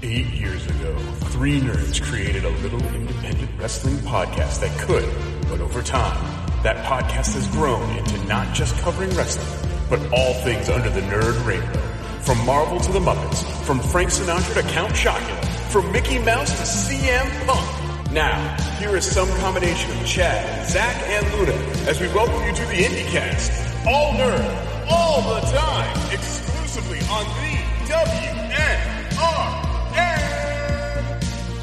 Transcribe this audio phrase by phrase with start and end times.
[0.00, 0.96] Eight years ago,
[1.32, 5.04] three nerds created a little independent wrestling podcast that could,
[5.48, 6.16] but over time,
[6.62, 11.44] that podcast has grown into not just covering wrestling, but all things under the nerd
[11.44, 11.80] rainbow.
[12.20, 16.94] From Marvel to the Muppets, from Frank Sinatra to Count Chocula, from Mickey Mouse to
[16.94, 18.12] CM Punk.
[18.12, 21.58] Now, here is some combination of Chad, Zach, and Luna
[21.90, 23.84] as we welcome you to the IndieCast.
[23.84, 28.37] All nerd, all the time, exclusively on the WNR.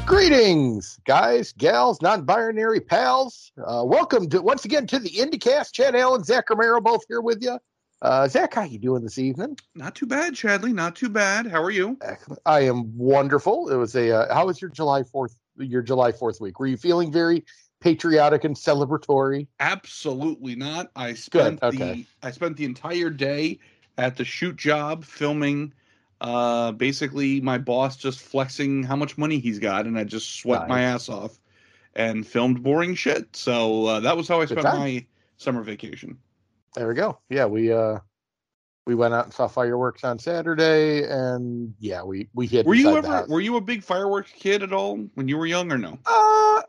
[0.06, 3.50] Greetings, guys, gals, non-binary pals.
[3.58, 5.72] Uh, welcome to once again to the IndieCast.
[5.72, 7.58] Chad Allen, Zach Romero, both here with you.
[8.00, 9.58] Uh, Zach, how you doing this evening?
[9.74, 10.72] Not too bad, Chadley.
[10.72, 11.48] Not too bad.
[11.48, 11.98] How are you?
[12.46, 13.68] I am wonderful.
[13.68, 14.12] It was a.
[14.12, 15.34] Uh, how was your July Fourth?
[15.58, 16.60] Your July Fourth week?
[16.60, 17.44] Were you feeling very
[17.80, 19.48] patriotic and celebratory?
[19.58, 20.92] Absolutely not.
[20.94, 21.92] I spent Good, okay.
[21.94, 23.58] the I spent the entire day
[23.98, 25.72] at the shoot job filming.
[26.20, 30.68] Uh, basically, my boss just flexing how much money he's got, and I just sweat
[30.68, 31.38] my ass off
[31.94, 33.34] and filmed boring shit.
[33.36, 35.04] So uh, that was how I spent my
[35.36, 36.18] summer vacation.
[36.74, 37.18] There we go.
[37.28, 37.98] Yeah, we uh,
[38.86, 42.66] we went out and saw fireworks on Saturday, and yeah, we we hid.
[42.66, 45.72] Were you ever were you a big fireworks kid at all when you were young
[45.72, 45.98] or no?
[46.06, 46.62] Uh,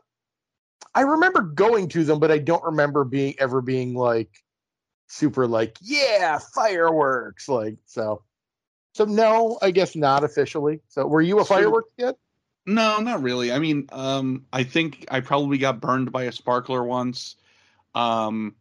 [0.94, 4.30] I remember going to them, but I don't remember being ever being like
[5.06, 8.22] super like yeah fireworks like so.
[8.94, 10.80] So no, I guess not officially.
[10.88, 12.14] So were you a fireworks kid?
[12.66, 13.52] No, not really.
[13.52, 17.36] I mean, um, I think I probably got burned by a sparkler once.
[17.94, 18.54] Um,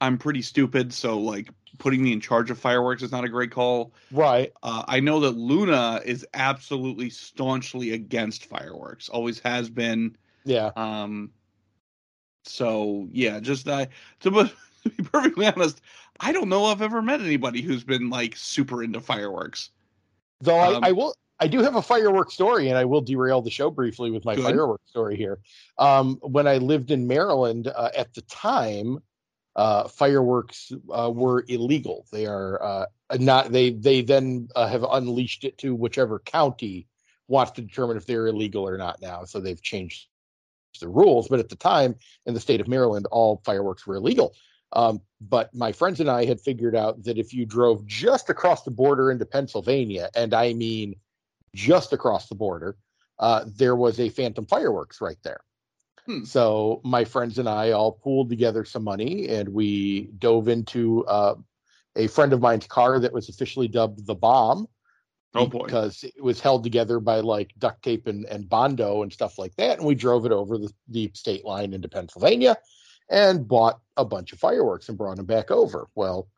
[0.00, 3.50] I'm pretty stupid, so like putting me in charge of fireworks is not a great
[3.50, 3.92] call.
[4.10, 4.52] Right.
[4.62, 10.16] Uh, I know that Luna is absolutely staunchly against fireworks, always has been.
[10.44, 10.70] Yeah.
[10.76, 11.32] Um,
[12.44, 13.88] so yeah, just I
[14.20, 14.50] to, to
[14.88, 15.80] be perfectly honest,
[16.20, 19.70] I don't know I've ever met anybody who's been like super into fireworks.
[20.40, 23.42] Though Um, I, I will, I do have a fireworks story, and I will derail
[23.42, 24.44] the show briefly with my Good.
[24.44, 25.38] fireworks story here.
[25.78, 28.98] Um, when I lived in Maryland uh, at the time,
[29.54, 32.06] uh, fireworks uh, were illegal.
[32.12, 32.86] They are uh,
[33.18, 33.50] not.
[33.50, 36.86] They they then uh, have unleashed it to whichever county
[37.26, 39.24] wants to determine if they're illegal or not now.
[39.24, 40.06] So they've changed
[40.80, 41.26] the rules.
[41.28, 44.34] But at the time, in the state of Maryland, all fireworks were illegal.
[44.72, 48.62] Um, but my friends and I had figured out that if you drove just across
[48.62, 50.94] the border into Pennsylvania, and I mean
[51.54, 52.76] just across the border,
[53.18, 55.40] uh, there was a Phantom Fireworks right there.
[56.06, 56.24] Hmm.
[56.24, 61.34] So my friends and I all pooled together some money, and we dove into uh,
[61.96, 64.68] a friend of mine's car that was officially dubbed the Bomb
[65.34, 69.12] Oh boy, because it was held together by like duct tape and, and bondo and
[69.12, 69.78] stuff like that.
[69.78, 72.56] And we drove it over the, the state line into Pennsylvania
[73.08, 75.88] and bought a bunch of fireworks and brought them back over.
[75.94, 76.28] Well,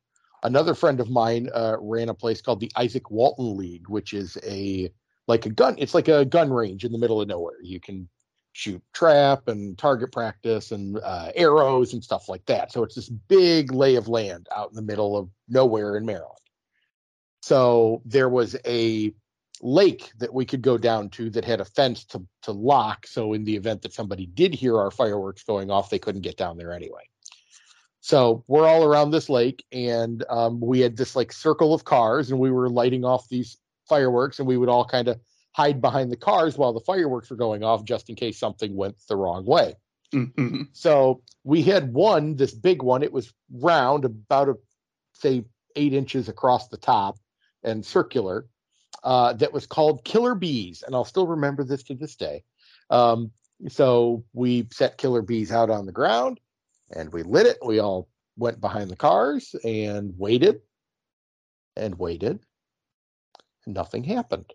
[0.43, 4.39] another friend of mine uh, ran a place called the Izaak Walton League, which is
[4.47, 4.93] a
[5.27, 5.77] like a gun.
[5.79, 7.63] It's like a gun range in the middle of nowhere.
[7.63, 8.09] You can
[8.53, 12.73] shoot trap and target practice and uh, arrows and stuff like that.
[12.73, 16.37] So it's this big lay of land out in the middle of nowhere in Maryland.
[17.43, 19.15] So there was a
[19.61, 23.07] lake that we could go down to that had a fence to, to lock.
[23.07, 26.37] So in the event that somebody did hear our fireworks going off, they couldn't get
[26.37, 27.03] down there anyway.
[28.01, 32.31] So we're all around this lake, and um, we had this like circle of cars,
[32.31, 35.21] and we were lighting off these fireworks, and we would all kind of
[35.53, 38.97] hide behind the cars while the fireworks were going off, just in case something went
[39.09, 39.75] the wrong way.
[40.15, 40.69] Mhm.
[40.73, 43.03] So we had one, this big one.
[43.03, 44.57] It was round, about a
[45.13, 45.45] say
[45.77, 47.19] eight inches across the top,
[47.63, 48.47] and circular.
[49.03, 52.45] Uh, that was called Killer Bees, and I'll still remember this to this day.
[52.91, 53.31] Um,
[53.69, 56.41] so we set Killer Bees out on the ground,
[56.95, 57.59] and we lit it.
[57.65, 60.61] We all went behind the cars and waited,
[61.77, 62.41] and waited.
[63.65, 64.53] And nothing happened.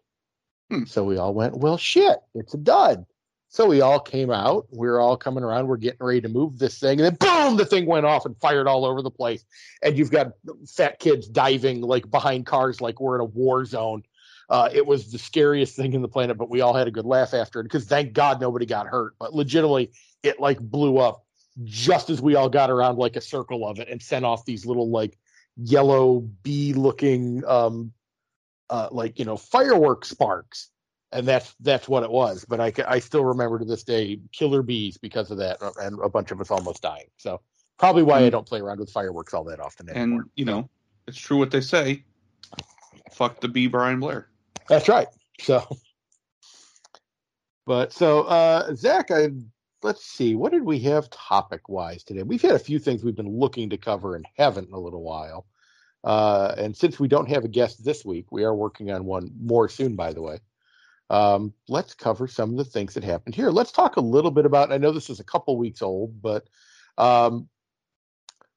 [0.69, 0.85] Hmm.
[0.85, 3.05] So we all went, well, shit, it's a dud.
[3.49, 4.67] So we all came out.
[4.71, 5.67] We were all coming around.
[5.67, 6.99] We're getting ready to move this thing.
[6.99, 9.45] And then, boom, the thing went off and fired all over the place.
[9.81, 10.33] And you've got
[10.67, 14.03] fat kids diving like behind cars like we're in a war zone.
[14.49, 17.05] Uh, it was the scariest thing in the planet, but we all had a good
[17.05, 19.13] laugh after it because thank God nobody got hurt.
[19.19, 19.91] But legitimately,
[20.23, 21.23] it like blew up
[21.63, 24.65] just as we all got around like a circle of it and sent off these
[24.65, 25.17] little like
[25.57, 27.93] yellow bee looking um
[28.69, 30.69] uh like you know firework sparks
[31.13, 34.61] and that's that's what it was but i i still remember to this day killer
[34.61, 37.39] bees because of that and a bunch of us almost dying so
[37.77, 40.69] probably why i don't play around with fireworks all that often anymore and you know
[41.07, 42.03] it's true what they say.
[43.11, 44.27] Fuck the bee, Brian Blair.
[44.67, 45.07] That's right.
[45.39, 45.63] So,
[47.65, 49.29] but so uh Zach, I
[49.83, 52.23] let's see, what did we have topic wise today?
[52.23, 55.03] We've had a few things we've been looking to cover and haven't in a little
[55.03, 55.45] while.
[56.03, 59.31] Uh, and since we don't have a guest this week, we are working on one
[59.39, 60.39] more soon, by the way.
[61.09, 63.51] Um, let's cover some of the things that happened here.
[63.51, 64.71] Let's talk a little bit about.
[64.71, 66.47] I know this is a couple weeks old, but
[66.97, 67.47] um,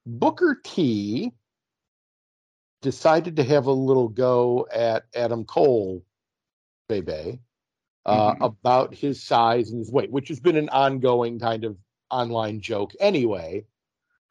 [0.05, 1.31] Booker T
[2.81, 6.03] decided to have a little go at Adam Cole,
[6.87, 7.39] Bebe,
[8.05, 8.43] uh, mm-hmm.
[8.43, 11.77] about his size and his weight, which has been an ongoing kind of
[12.09, 13.65] online joke anyway.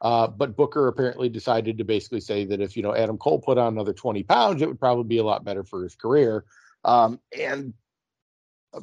[0.01, 3.57] Uh, but Booker apparently decided to basically say that if you know Adam Cole put
[3.57, 6.45] on another 20 pounds, it would probably be a lot better for his career.
[6.85, 7.73] Um, and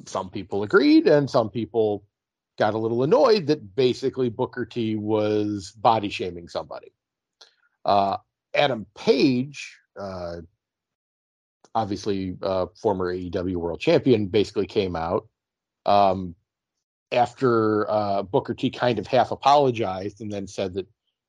[0.04, 2.04] some people agreed, and some people
[2.58, 6.92] got a little annoyed that basically Booker T was body shaming somebody.
[7.84, 8.18] Uh,
[8.56, 10.36] Adam Page, uh,
[11.74, 15.28] obviously uh, former AEW World Champion, basically came out
[15.84, 16.34] um,
[17.12, 20.86] after uh, Booker T kind of half apologized and then said that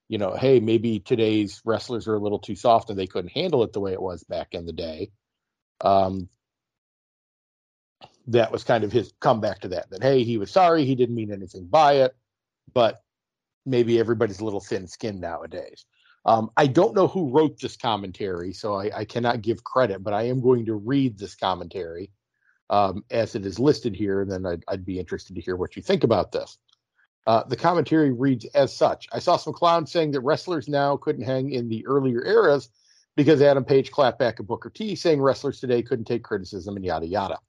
[0.09, 3.63] you know, hey, maybe today's wrestlers are a little too soft and they couldn't handle
[3.63, 5.11] it the way it was back in the day.
[5.81, 6.29] Um,
[8.27, 9.89] that was kind of his comeback to that.
[9.89, 12.15] That hey, he was sorry, he didn't mean anything by it,
[12.73, 13.01] but
[13.65, 15.85] maybe everybody's a little thin-skinned nowadays.
[16.27, 20.13] Um, I don't know who wrote this commentary, so I, I, cannot give credit, but
[20.13, 22.11] I am going to read this commentary
[22.69, 25.77] um, as it is listed here, and then I'd, I'd be interested to hear what
[25.77, 26.57] you think about this.
[27.27, 31.25] Uh, the commentary reads as such I saw some clowns saying that wrestlers now couldn't
[31.25, 32.69] hang in the earlier eras
[33.15, 36.85] because Adam Page clapped back at Booker T, saying wrestlers today couldn't take criticism and
[36.85, 37.39] yada yada.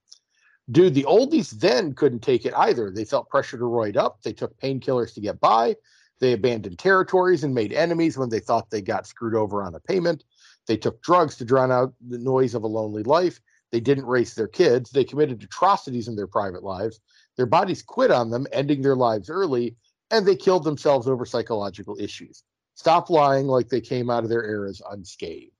[0.71, 2.91] Dude, the oldies then couldn't take it either.
[2.91, 4.21] They felt pressure to roid up.
[4.21, 5.75] They took painkillers to get by.
[6.19, 9.79] They abandoned territories and made enemies when they thought they got screwed over on a
[9.79, 10.23] payment.
[10.67, 13.39] They took drugs to drown out the noise of a lonely life.
[13.71, 14.89] They didn't raise their kids.
[14.89, 16.99] They committed atrocities in their private lives.
[17.37, 19.77] Their bodies quit on them, ending their lives early,
[20.11, 22.43] and they killed themselves over psychological issues.
[22.75, 25.53] Stop lying like they came out of their eras unscathed.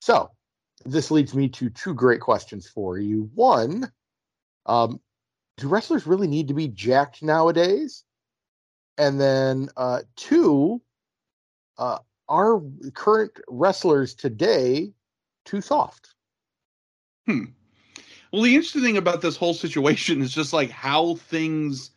[0.00, 0.30] So,
[0.84, 3.30] this leads me to two great questions for you.
[3.34, 3.90] One,
[4.66, 5.00] um,
[5.56, 8.04] do wrestlers really need to be jacked nowadays?
[9.00, 10.82] And then uh, two,
[11.78, 12.60] uh, are
[12.92, 14.92] current wrestlers today
[15.46, 16.14] too soft?
[17.26, 17.44] Hmm.
[18.30, 21.92] Well, the interesting thing about this whole situation is just like how things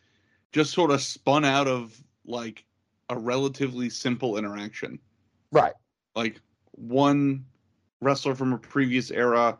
[0.50, 2.64] just sort of spun out of like
[3.10, 4.98] a relatively simple interaction.
[5.52, 5.74] Right.
[6.16, 6.40] Like
[6.70, 7.44] one
[8.00, 9.58] wrestler from a previous era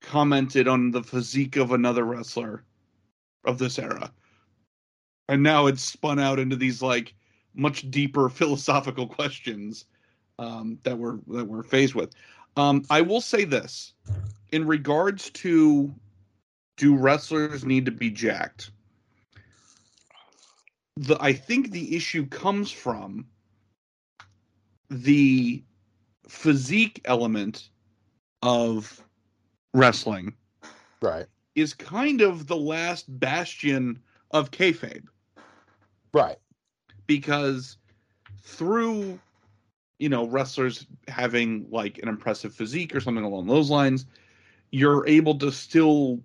[0.00, 2.64] commented on the physique of another wrestler
[3.44, 4.10] of this era.
[5.32, 7.14] And now it's spun out into these like
[7.54, 9.86] much deeper philosophical questions
[10.38, 12.12] um, that we're that we're faced with.
[12.58, 13.94] Um, I will say this
[14.50, 15.94] in regards to
[16.76, 18.72] do wrestlers need to be jacked?
[20.98, 23.24] The I think the issue comes from
[24.90, 25.64] the
[26.28, 27.70] physique element
[28.42, 29.02] of
[29.72, 30.34] wrestling.
[31.00, 31.24] Right.
[31.54, 33.98] Is kind of the last bastion
[34.30, 35.06] of kayfabe.
[36.12, 36.38] Right.
[37.06, 37.76] Because
[38.42, 39.18] through
[39.98, 44.04] you know wrestlers having like an impressive physique or something along those lines
[44.72, 46.20] you're able to still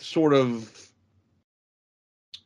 [0.00, 0.90] sort of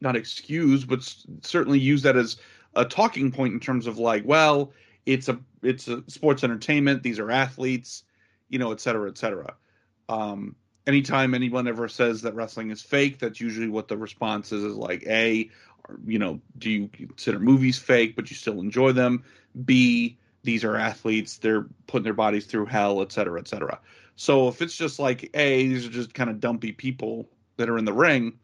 [0.00, 1.02] not excuse but
[1.40, 2.36] certainly use that as
[2.76, 4.72] a talking point in terms of like well
[5.06, 8.04] it's a it's a sports entertainment these are athletes
[8.48, 9.54] you know et cetera et cetera
[10.08, 10.54] um
[10.86, 14.76] anytime anyone ever says that wrestling is fake that's usually what the response is is
[14.76, 15.50] like a
[16.06, 19.22] you know do you consider movies fake but you still enjoy them
[19.64, 23.78] b these are athletes they're putting their bodies through hell et cetera et cetera
[24.16, 27.78] so if it's just like, a, these are just kind of dumpy people that are
[27.78, 28.38] in the ring,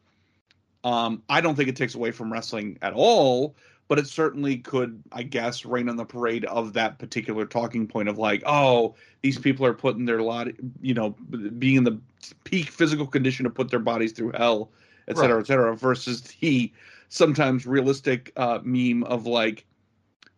[0.84, 3.54] um, I don't think it takes away from wrestling at all.
[3.88, 8.10] But it certainly could, I guess, rain on the parade of that particular talking point
[8.10, 10.48] of like, oh, these people are putting their lot,
[10.82, 11.10] you know,
[11.58, 11.98] being in the
[12.44, 14.72] peak physical condition to put their bodies through hell,
[15.08, 15.40] et cetera, right.
[15.40, 16.70] et cetera, versus the
[17.08, 19.64] sometimes realistic uh, meme of like,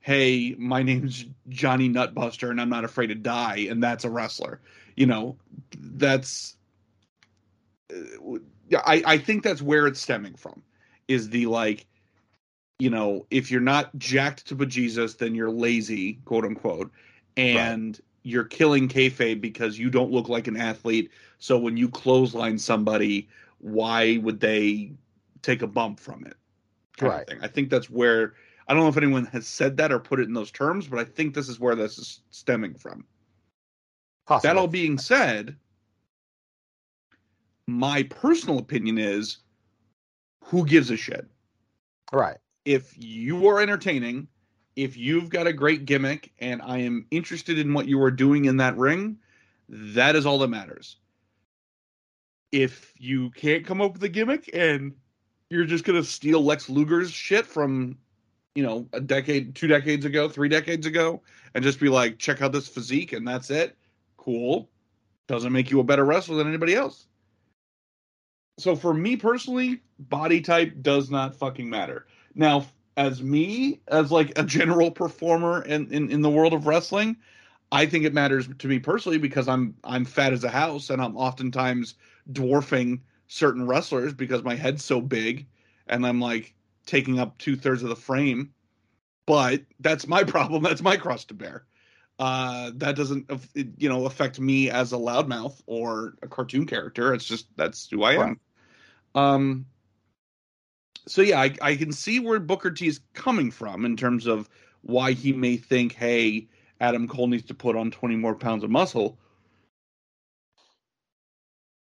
[0.00, 4.60] hey, my name's Johnny Nutbuster and I'm not afraid to die, and that's a wrestler
[5.00, 5.38] you know,
[5.74, 6.56] that's
[7.90, 10.62] I I think that's where it's stemming from
[11.08, 11.86] is the like
[12.78, 16.90] you know, if you're not jacked to bejesus, then you're lazy, quote unquote,
[17.36, 18.04] and right.
[18.24, 21.10] you're killing kayfabe because you don't look like an athlete.
[21.38, 24.92] So when you clothesline somebody, why would they
[25.40, 26.36] take a bump from it?
[27.08, 27.28] Right.
[27.40, 28.34] I think that's where
[28.68, 30.98] I don't know if anyone has said that or put it in those terms, but
[30.98, 33.04] I think this is where this is stemming from.
[34.26, 34.48] Possibly.
[34.48, 35.56] That all being said,
[37.66, 39.38] my personal opinion is
[40.44, 41.26] who gives a shit?
[42.12, 42.38] Right.
[42.64, 44.28] If you are entertaining
[44.76, 48.46] if you've got a great gimmick and I am interested in what you are doing
[48.46, 49.18] in that ring,
[49.68, 50.96] that is all that matters.
[52.52, 54.94] If you can't come up with a gimmick and
[55.50, 57.98] you're just gonna steal Lex Luger's shit from,
[58.54, 61.20] you know, a decade, two decades ago, three decades ago,
[61.54, 63.76] and just be like, check out this physique and that's it,
[64.16, 64.70] cool.
[65.26, 67.06] Doesn't make you a better wrestler than anybody else.
[68.58, 72.06] So for me personally, body type does not fucking matter.
[72.34, 72.66] Now,
[72.96, 77.16] as me, as like a general performer in, in, in the world of wrestling,
[77.72, 81.00] I think it matters to me personally because I'm I'm fat as a house and
[81.00, 81.94] I'm oftentimes
[82.32, 83.00] dwarfing
[83.32, 85.46] certain wrestlers because my head's so big
[85.86, 86.52] and I'm like
[86.84, 88.52] taking up two thirds of the frame.
[89.24, 90.64] But that's my problem.
[90.64, 91.64] That's my cross to bear.
[92.18, 97.14] Uh, that doesn't you know affect me as a loudmouth or a cartoon character.
[97.14, 98.40] It's just that's who I am.
[99.14, 99.66] Um,
[101.06, 104.50] so yeah, I, I can see where Booker T is coming from in terms of
[104.82, 106.48] why he may think, hey,
[106.80, 109.18] Adam Cole needs to put on 20 more pounds of muscle.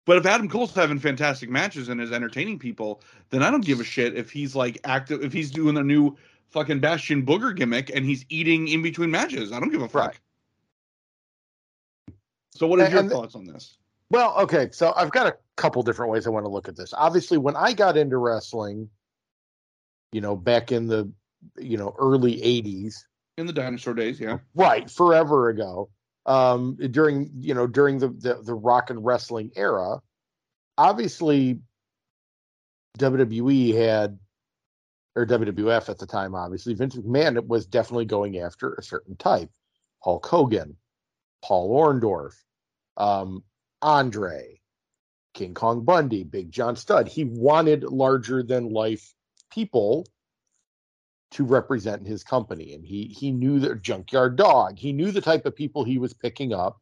[0.09, 3.79] But if Adam Cole's having fantastic matches and is entertaining people, then I don't give
[3.79, 7.91] a shit if he's like active, if he's doing a new fucking Bastion Booger gimmick
[7.95, 9.51] and he's eating in between matches.
[9.51, 10.17] I don't give a fuck.
[12.07, 12.15] Right.
[12.55, 13.77] So, what are and, your and thoughts on this?
[14.09, 16.91] Well, okay, so I've got a couple different ways I want to look at this.
[16.97, 18.89] Obviously, when I got into wrestling,
[20.11, 21.07] you know, back in the
[21.55, 22.95] you know early '80s,
[23.37, 25.87] in the dinosaur days, yeah, right, forever ago,
[26.25, 30.01] um, during you know during the, the the rock and wrestling era,
[30.77, 31.59] obviously
[32.97, 34.19] WWE had
[35.15, 39.49] or WWF at the time, obviously Vince McMahon was definitely going after a certain type,
[40.03, 40.77] Hulk Hogan,
[41.43, 42.35] Paul Orndorff,
[42.95, 43.43] um,
[43.81, 44.61] Andre,
[45.33, 47.07] King Kong Bundy, Big John Studd.
[47.07, 49.13] He wanted larger than life
[49.51, 50.05] people
[51.31, 52.73] to represent his company.
[52.73, 54.77] And he he knew the junkyard dog.
[54.77, 56.81] He knew the type of people he was picking up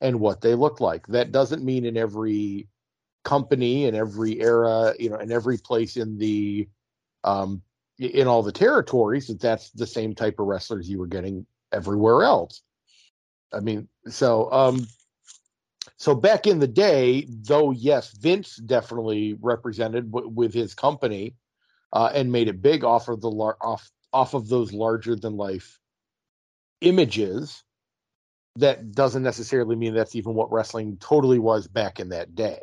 [0.00, 1.06] and what they looked like.
[1.08, 2.68] That doesn't mean in every
[3.24, 6.68] company in every era, you know, in every place in the
[7.24, 7.62] um
[7.98, 12.24] in all the territories that that's the same type of wrestlers you were getting everywhere
[12.24, 12.62] else.
[13.52, 14.86] I mean, so um
[15.96, 21.36] so back in the day, though, yes, Vince definitely represented w- with his company
[21.92, 25.36] uh, and made it big off of the lar- off off of those larger than
[25.36, 25.78] life
[26.80, 27.62] images.
[28.56, 32.60] That doesn't necessarily mean that's even what wrestling totally was back in that day.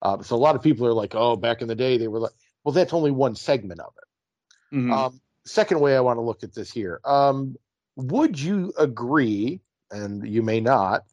[0.00, 2.20] Uh, so a lot of people are like, "Oh, back in the day, they were
[2.20, 2.32] like."
[2.64, 4.76] Well, that's only one segment of it.
[4.76, 4.92] Mm-hmm.
[4.92, 7.00] Um, second way I want to look at this here.
[7.04, 7.56] Um,
[7.96, 11.04] would you agree, and you may not,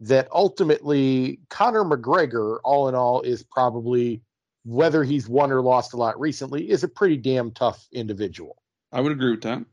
[0.00, 4.22] that ultimately Conor McGregor, all in all, is probably
[4.70, 8.56] whether he's won or lost a lot recently, is a pretty damn tough individual.
[8.92, 9.64] I would agree with that.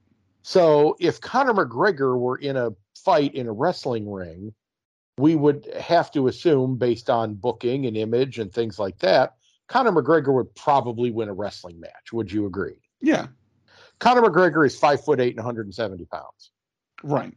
[0.42, 2.72] So if Conor McGregor were in a
[3.04, 4.54] fight in a wrestling ring,
[5.20, 9.36] we would have to assume, based on booking and image and things like that,
[9.68, 12.14] Conor McGregor would probably win a wrestling match.
[12.14, 12.82] Would you agree?
[13.02, 13.28] Yeah.
[14.00, 16.52] Conor McGregor is five foot eight and 170 pounds.
[17.04, 17.34] Right.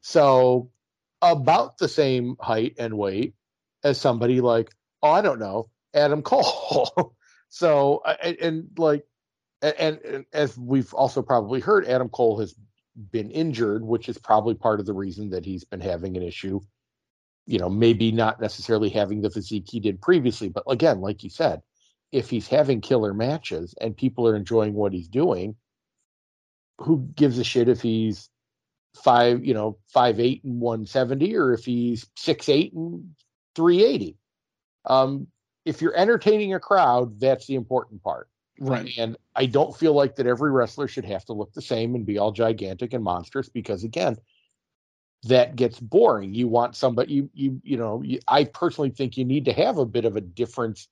[0.00, 0.70] So
[1.22, 3.34] about the same height and weight
[3.84, 7.14] as somebody like, oh, I don't know, Adam Cole.
[7.48, 9.04] so, and, and like,
[9.62, 12.54] and, and, as we've also probably heard, Adam Cole has
[13.10, 16.60] been injured, which is probably part of the reason that he's been having an issue.
[17.46, 21.30] You know, maybe not necessarily having the physique he did previously, but again, like you
[21.30, 21.62] said,
[22.12, 25.56] if he's having killer matches and people are enjoying what he's doing,
[26.78, 28.28] who gives a shit if he's
[29.02, 33.10] five, you know, five eight and one seventy, or if he's six eight and
[33.54, 34.16] three eighty.
[34.84, 35.26] Um,
[35.68, 38.28] if you're entertaining a crowd, that's the important part.
[38.58, 38.90] Right.
[38.96, 42.06] And I don't feel like that every wrestler should have to look the same and
[42.06, 44.16] be all gigantic and monstrous because again,
[45.24, 46.32] that gets boring.
[46.32, 49.76] You want somebody you you you know, you, I personally think you need to have
[49.76, 50.88] a bit of a difference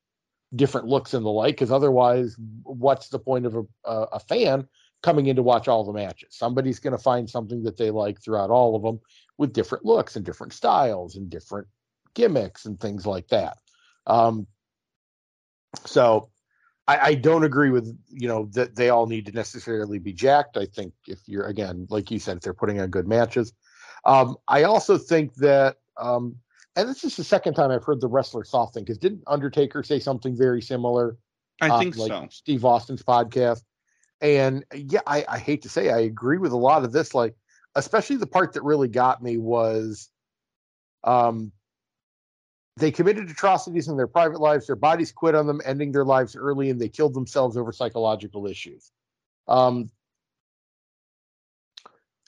[0.55, 4.69] different looks and the like because otherwise what's the point of a, a, a fan
[5.03, 6.29] coming in to watch all the matches.
[6.37, 9.01] Somebody's going to find something that they like throughout all of them
[9.39, 11.67] with different looks and different styles and different
[12.15, 13.57] gimmicks and things like that.
[14.07, 14.47] Um,
[15.85, 16.29] so
[16.89, 20.57] I, I, don't agree with you know that they all need to necessarily be jacked.
[20.57, 23.53] I think if you're again, like you said, if they're putting on good matches.
[24.05, 26.37] Um, I also think that, um,
[26.77, 29.83] and this is the second time I've heard the wrestler soft thing because didn't Undertaker
[29.83, 31.17] say something very similar?
[31.61, 32.29] I think like so.
[32.31, 33.63] Steve Austin's podcast.
[34.21, 37.15] And yeah, I, I hate to say I agree with a lot of this.
[37.15, 37.35] Like,
[37.75, 40.09] especially the part that really got me was
[41.05, 41.53] um
[42.77, 46.37] they committed atrocities in their private lives, their bodies quit on them, ending their lives
[46.37, 48.93] early, and they killed themselves over psychological issues.
[49.49, 49.91] Um,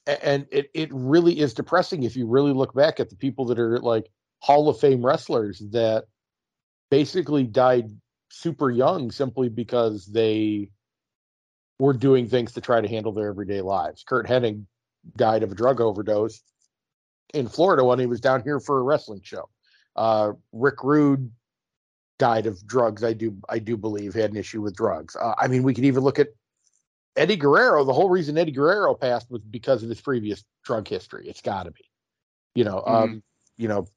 [0.07, 3.59] and it, it really is depressing if you really look back at the people that
[3.59, 6.07] are like Hall of Fame wrestlers that
[6.90, 7.95] basically died
[8.31, 10.71] super young simply because they
[11.78, 14.02] were doing things to try to handle their everyday lives.
[14.02, 14.64] Curt Hennig
[15.17, 16.40] died of a drug overdose
[17.35, 19.50] in Florida when he was down here for a wrestling show.
[19.99, 21.33] Uh, Rick Rude
[22.21, 23.02] died of drugs.
[23.02, 25.17] I do I do believe had an issue with drugs.
[25.17, 26.28] Uh, I mean, we could even look at
[27.17, 27.85] Eddie Guerrero.
[27.85, 31.28] The whole reason Eddie Guerrero passed was because of his previous drug history.
[31.28, 31.85] It's got to be,
[32.55, 32.85] you know.
[32.87, 32.95] Mm-hmm.
[32.95, 33.23] Um,
[33.57, 33.88] you know,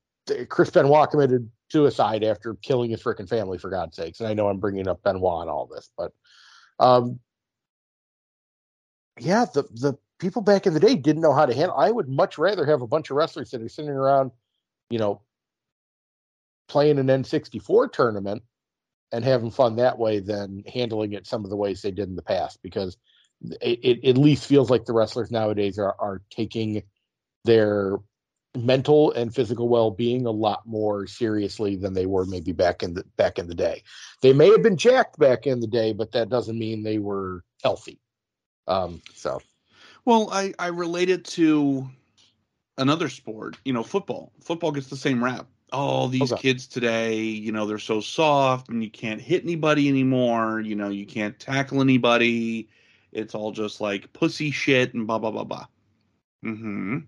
[0.50, 3.60] Chris Benoit committed suicide after killing his freaking family.
[3.60, 6.14] For God's sakes, and I know I'm bringing up Benoit and all this, but
[6.80, 7.20] um,
[9.20, 11.78] yeah, the the people back in the day didn't know how to handle.
[11.78, 14.32] I would much rather have a bunch of wrestlers that are sitting around,
[14.90, 15.22] you know,
[16.68, 18.44] playing an N64 tournament
[19.12, 22.16] and having fun that way than handling it some of the ways they did in
[22.16, 22.98] the past because
[23.62, 26.84] it, it at least feels like the wrestlers nowadays are, are taking
[27.44, 27.98] their
[28.56, 33.04] mental and physical well-being a lot more seriously than they were maybe back in the
[33.18, 33.82] back in the day.
[34.22, 37.44] They may have been jacked back in the day, but that doesn't mean they were
[37.64, 38.00] healthy.
[38.68, 39.42] Um, so,
[40.06, 41.90] well, I I relate it to
[42.78, 43.58] another sport.
[43.64, 44.34] You know, football.
[44.42, 45.48] Football gets the same rap.
[45.72, 46.42] Oh, these okay.
[46.42, 50.60] kids today, you know, they're so soft and you can't hit anybody anymore.
[50.60, 52.70] You know, you can't tackle anybody.
[53.12, 55.66] It's all just like pussy shit and blah blah blah blah.
[56.44, 57.00] Hmm.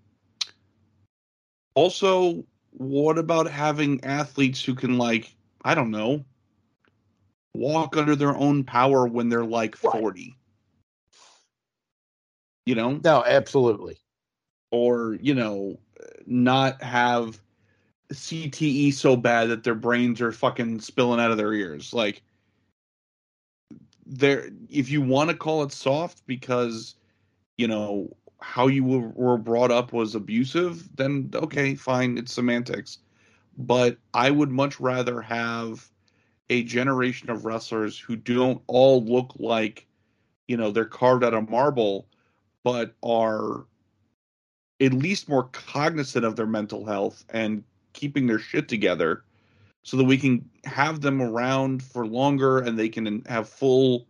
[1.75, 6.23] Also, what about having athletes who can like I don't know
[7.53, 10.37] walk under their own power when they're like forty?
[12.65, 12.99] you know?
[13.03, 13.97] No, absolutely.
[14.71, 15.79] Or, you know,
[16.25, 17.39] not have
[18.11, 21.93] CTE so bad that their brains are fucking spilling out of their ears.
[21.93, 22.21] Like
[24.05, 26.95] there if you want to call it soft because
[27.57, 32.99] you know how you were brought up was abusive, then okay, fine, it's semantics.
[33.57, 35.89] But I would much rather have
[36.49, 39.87] a generation of wrestlers who don't all look like,
[40.47, 42.07] you know, they're carved out of marble,
[42.63, 43.65] but are
[44.81, 49.23] at least more cognizant of their mental health and keeping their shit together
[49.83, 54.07] so that we can have them around for longer and they can have full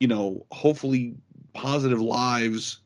[0.00, 1.14] you know hopefully
[1.54, 2.80] positive lives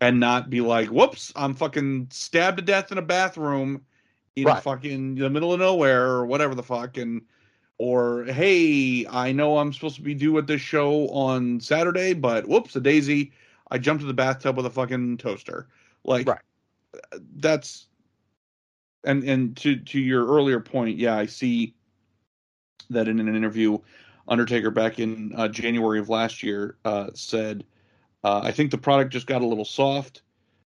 [0.00, 3.84] and not be like whoops i'm fucking stabbed to death in a bathroom
[4.36, 4.62] in right.
[4.62, 7.22] fucking the middle of nowhere or whatever the fuck and
[7.78, 12.46] or hey i know i'm supposed to be due at this show on saturday but
[12.46, 13.32] whoops a daisy
[13.70, 15.68] I jumped in the bathtub with a fucking toaster.
[16.04, 16.40] Like right.
[17.36, 17.86] that's
[19.08, 21.74] and and to to your earlier point, yeah, I see
[22.90, 23.78] that in an interview,
[24.28, 27.64] Undertaker back in uh, January of last year uh, said,
[28.24, 30.22] uh, "I think the product just got a little soft.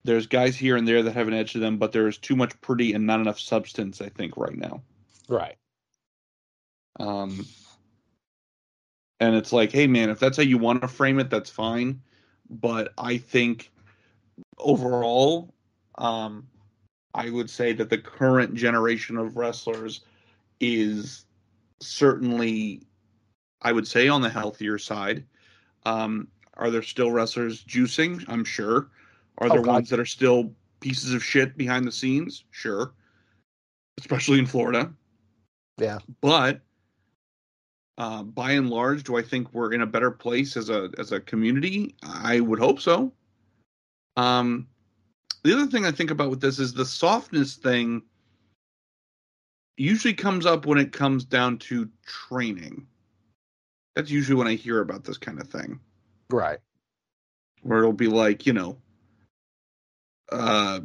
[0.04, 2.60] There's guys here and there that have an edge to them, but there's too much
[2.60, 4.00] pretty and not enough substance.
[4.00, 4.82] I think right now."
[5.28, 5.56] Right.
[7.00, 7.46] Um.
[9.18, 12.02] And it's like, hey man, if that's how you want to frame it, that's fine
[12.48, 13.70] but I think
[14.58, 15.54] overall,
[15.96, 16.46] um,
[17.16, 20.02] I would say that the current generation of wrestlers
[20.60, 21.24] is
[21.80, 22.82] certainly,
[23.62, 25.24] I would say, on the healthier side.
[25.86, 28.22] Um, are there still wrestlers juicing?
[28.28, 28.90] I'm sure.
[29.38, 32.44] Are there oh, ones that are still pieces of shit behind the scenes?
[32.50, 32.92] Sure.
[33.98, 34.92] Especially in Florida.
[35.78, 36.00] Yeah.
[36.20, 36.60] But
[37.96, 41.12] uh, by and large, do I think we're in a better place as a as
[41.12, 41.94] a community?
[42.02, 43.12] I would hope so.
[44.16, 44.66] Um,
[45.46, 48.02] the other thing I think about with this is the softness thing.
[49.76, 52.86] Usually comes up when it comes down to training.
[53.94, 55.78] That's usually when I hear about this kind of thing.
[56.30, 56.58] Right.
[57.62, 58.78] Where it'll be like, you know,
[60.32, 60.80] uh,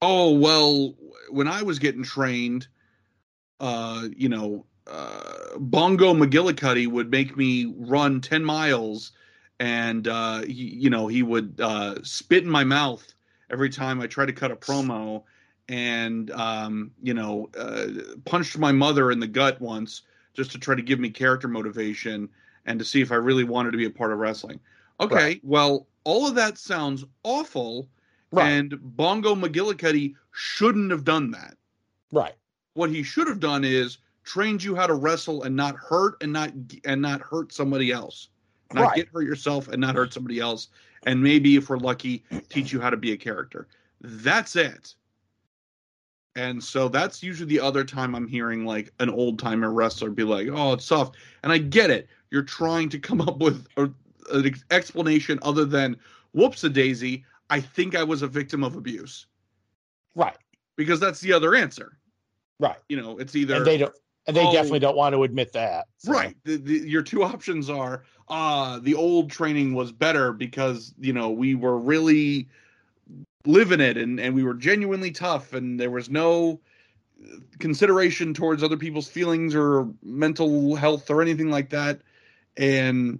[0.00, 0.94] oh well,
[1.30, 2.68] when I was getting trained
[3.60, 9.12] uh, you know, uh, Bongo McGillicuddy would make me run 10 miles
[9.60, 13.06] and, uh, he, you know, he would uh, spit in my mouth
[13.50, 15.24] every time I tried to cut a promo
[15.68, 17.86] and, um, you know, uh,
[18.24, 20.02] punched my mother in the gut once
[20.34, 22.28] just to try to give me character motivation
[22.66, 24.60] and to see if I really wanted to be a part of wrestling.
[25.00, 25.40] Okay, right.
[25.42, 27.88] well, all of that sounds awful,
[28.32, 28.48] right.
[28.48, 31.56] and Bongo McGillicuddy shouldn't have done that.
[32.12, 32.34] Right.
[32.74, 36.32] What he should have done is trained you how to wrestle and not hurt and
[36.32, 36.52] not
[36.84, 38.28] and not hurt somebody else.
[38.72, 38.96] Not right.
[38.96, 40.68] get hurt yourself and not hurt somebody else.
[41.04, 43.68] And maybe if we're lucky, teach you how to be a character.
[44.00, 44.94] That's it.
[46.36, 50.22] And so that's usually the other time I'm hearing like an old timer wrestler be
[50.22, 52.08] like, "Oh, it's soft," and I get it.
[52.30, 53.90] You're trying to come up with a,
[54.32, 55.96] an explanation other than,
[56.32, 59.26] whoops a daisy, I think I was a victim of abuse.
[60.14, 60.36] Right.
[60.76, 61.98] Because that's the other answer.
[62.60, 62.76] Right.
[62.88, 63.94] You know, it's either and they don't
[64.28, 64.52] and they Oh.
[64.52, 65.86] definitely don't want to admit that.
[65.96, 66.12] so.
[66.12, 66.36] Right.
[66.44, 71.30] The, the, your two options are uh the old training was better because, you know,
[71.30, 72.46] we were really
[73.46, 76.60] living it and, and we were genuinely tough and there was no
[77.58, 82.00] consideration towards other people's feelings or mental health or anything like that.
[82.56, 83.18] And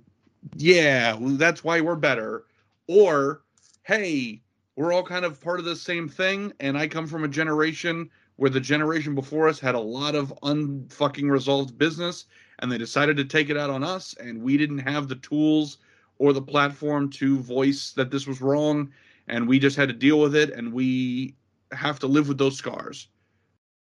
[0.56, 2.44] yeah, that's why we're better.
[2.86, 3.42] Or,
[3.84, 4.40] hey,
[4.76, 8.08] we're all kind of part of the same thing, and I come from a generation
[8.38, 12.26] where the generation before us had a lot of unfucking resolved business,
[12.60, 15.78] and they decided to take it out on us, and we didn't have the tools
[16.18, 18.92] or the platform to voice that this was wrong,
[19.26, 21.34] and we just had to deal with it, and we
[21.72, 23.08] have to live with those scars.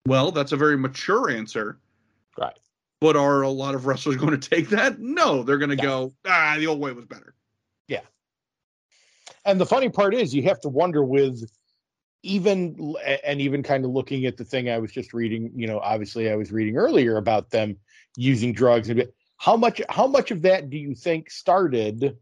[0.06, 1.80] Well, that's a very mature answer.
[2.38, 2.60] Right.
[3.00, 5.00] But are a lot of wrestlers going to take that?
[5.00, 5.82] No, they're going to No.
[5.82, 7.36] go, ah, the old way was better.
[7.88, 8.02] Yeah.
[9.46, 11.50] And the funny part is, you have to wonder with
[12.24, 15.52] even and even kind of looking at the thing I was just reading.
[15.56, 17.78] You know, obviously, I was reading earlier about them
[18.18, 19.08] using drugs and
[19.38, 22.18] how much how much of that do you think started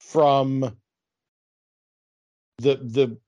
[0.00, 0.76] from
[2.58, 3.18] the the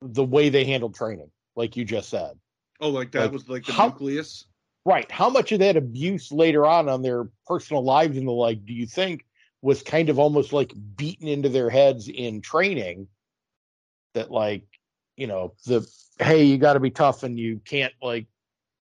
[0.00, 2.38] the way they handled training, like you just said?
[2.80, 4.44] Oh, like that Like, was like the how- nucleus.
[4.84, 5.10] Right.
[5.10, 8.72] How much of that abuse later on on their personal lives and the like do
[8.72, 9.26] you think
[9.60, 13.08] was kind of almost like beaten into their heads in training?
[14.14, 14.64] That like,
[15.18, 15.86] you know, the
[16.20, 18.26] hey, you got to be tough and you can't like,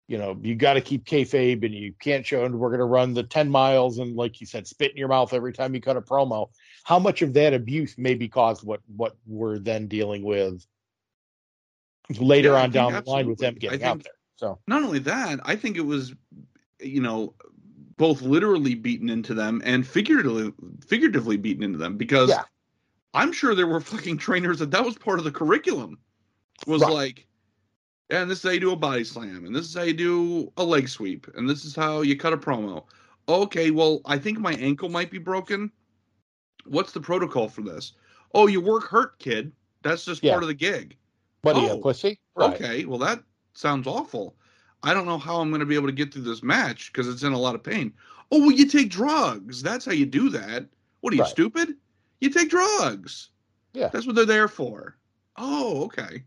[0.07, 2.45] you know, you got to keep kayfabe and you can't show.
[2.45, 5.09] And we're going to run the ten miles and like you said, spit in your
[5.09, 6.49] mouth every time you cut a promo.
[6.85, 10.65] How much of that abuse maybe caused what what we're then dealing with
[12.17, 13.77] later Yeah, on down the line with them absolutely.
[13.77, 14.13] Getting out there?
[14.37, 16.13] So Not only that, I think it was,
[16.79, 17.33] you know,
[17.97, 20.53] both literally beaten into them and figuratively
[20.87, 22.43] figuratively beaten into them because Yeah.
[23.13, 25.99] I'm sure there were fucking trainers that that was part of the curriculum.
[26.67, 26.91] Was Right.
[26.91, 27.27] like,
[28.09, 30.51] and this is how you do a body slam, and this is how you do
[30.57, 32.85] a leg sweep, and this is how you cut a promo.
[33.27, 35.71] Okay, well, I think my ankle might be broken.
[36.65, 37.93] What's the protocol for this?
[38.33, 39.51] Oh, you work hurt, kid.
[39.81, 40.33] That's just Yeah.
[40.33, 40.97] part of the gig.
[41.43, 42.19] what are you, Oh, a pussy?
[42.35, 42.53] Right.
[42.53, 44.35] Okay, well that sounds awful.
[44.83, 47.07] I don't know how I'm going to be able to get through this match because
[47.07, 47.91] it's in a lot of pain.
[48.31, 49.63] Oh, well, you take drugs.
[49.63, 50.67] That's how you do that.
[50.99, 51.31] What are you Right.
[51.31, 51.75] stupid?
[52.19, 53.31] You take drugs.
[53.73, 53.87] Yeah.
[53.87, 54.97] that's what they're there for.
[55.37, 56.23] Oh, okay.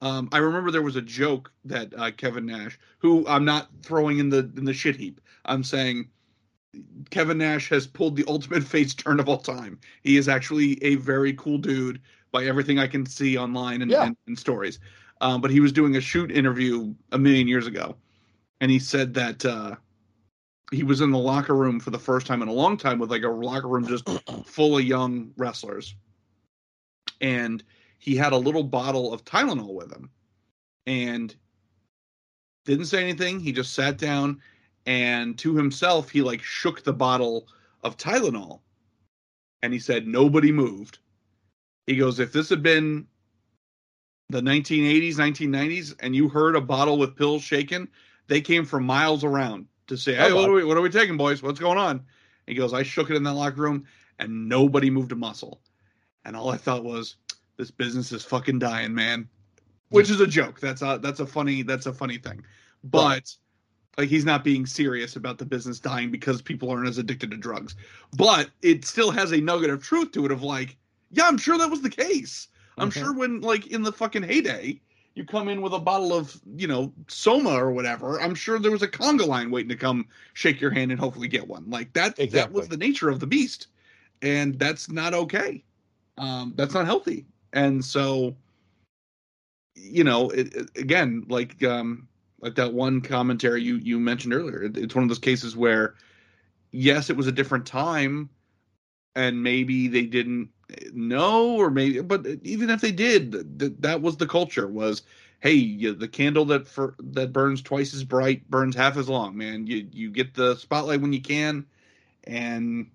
[0.00, 4.18] Um, I remember there was a joke that uh, Kevin Nash, who I'm not throwing
[4.18, 5.20] in the in the shit heap.
[5.44, 6.08] I'm saying
[7.10, 9.78] Kevin Nash has pulled the ultimate face turn of all time.
[10.02, 14.04] He is actually a very cool dude by everything I can see online and, Yeah.
[14.04, 14.78] and, and stories.
[15.20, 17.96] Um, but he was doing a shoot interview a million years ago,
[18.60, 19.74] and he said that uh,
[20.70, 23.10] he was in the locker room for the first time in a long time with
[23.10, 24.08] like a locker room just
[24.44, 25.96] full of young wrestlers,
[27.20, 27.64] and
[27.98, 30.10] he had a little bottle of Tylenol with him,
[30.86, 31.34] and
[32.64, 33.40] didn't say anything.
[33.40, 34.40] He just sat down,
[34.86, 37.48] and to himself, he like shook the bottle
[37.82, 38.60] of Tylenol,
[39.62, 40.98] and he said, "Nobody moved."
[41.86, 43.06] He goes, "If this had been
[44.30, 47.88] the 1980s, 1990s, and you heard a bottle with pills shaken,
[48.28, 51.16] they came from miles around to say, "Hey, what are we, what are we taking,
[51.16, 51.42] boys?
[51.42, 52.04] What's going on?"
[52.46, 53.84] He goes, "I shook it in that locker room,
[54.18, 55.60] and nobody moved a muscle."
[56.24, 57.16] And all I thought was,
[57.58, 59.28] "This business is fucking dying, man."
[59.90, 60.60] Which is a joke.
[60.60, 62.42] That's a that's a funny that's a funny thing,
[62.82, 63.08] but.
[63.08, 63.36] Right.
[63.96, 67.36] Like he's not being serious about the business dying because people aren't as addicted to
[67.36, 67.74] drugs,
[68.16, 70.30] but it still has a nugget of truth to it.
[70.30, 70.76] Of like,
[71.10, 72.46] yeah, I'm sure that was the case.
[72.76, 72.92] I'm Mhm.
[72.92, 74.80] sure when like in the fucking heyday,
[75.16, 78.20] you come in with a bottle of you know Soma or whatever.
[78.20, 81.26] I'm sure there was a conga line waiting to come shake your hand and hopefully
[81.26, 81.68] get one.
[81.68, 82.14] Like that.
[82.30, 83.66] That was the nature of the beast,
[84.22, 85.64] and that's not okay.
[86.18, 87.26] Um, that's not healthy.
[87.52, 88.36] And so,
[89.74, 92.08] you know, it, it- again, like um,
[92.40, 94.62] like that one commentary you you mentioned earlier.
[94.64, 95.94] It, it's one of those cases where,
[96.72, 98.30] yes, it was a different time,
[99.16, 100.50] and maybe they didn't
[100.94, 104.68] know, or maybe, but even if they did, th- that was the culture.
[104.68, 105.02] Was
[105.40, 109.36] hey, you, the candle that for that burns twice as bright burns half as long.
[109.36, 111.66] Man, you you get the spotlight when you can,
[112.24, 112.88] and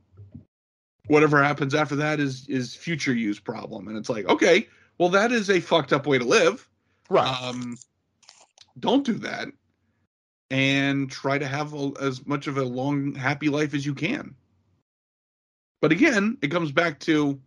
[1.07, 3.87] whatever happens after that is is future use problem.
[3.87, 6.67] And it's like, okay, well, that is a fucked up way to live
[7.09, 7.27] Right.
[7.27, 7.77] um,
[8.79, 9.49] don't do that
[10.49, 14.35] and try to have a, as much of a long happy life as you can
[15.81, 17.39] but again it comes back to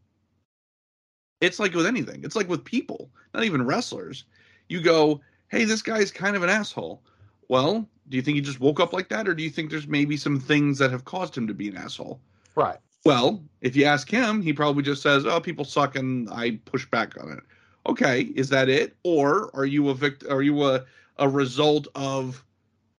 [1.40, 4.24] it's like with anything it's like with people not even wrestlers
[4.68, 7.02] you go hey this guy's kind of an asshole
[7.48, 9.88] well do you think he just woke up like that or do you think there's
[9.88, 12.20] maybe some things that have caused him to be an asshole
[12.54, 12.78] right.
[13.04, 16.86] Well, if you ask him, he probably just says, "Oh, people suck," and I push
[16.86, 17.40] back on it.
[17.88, 20.84] Okay, is that it, or are you a vict- Are you a
[21.18, 22.44] a result of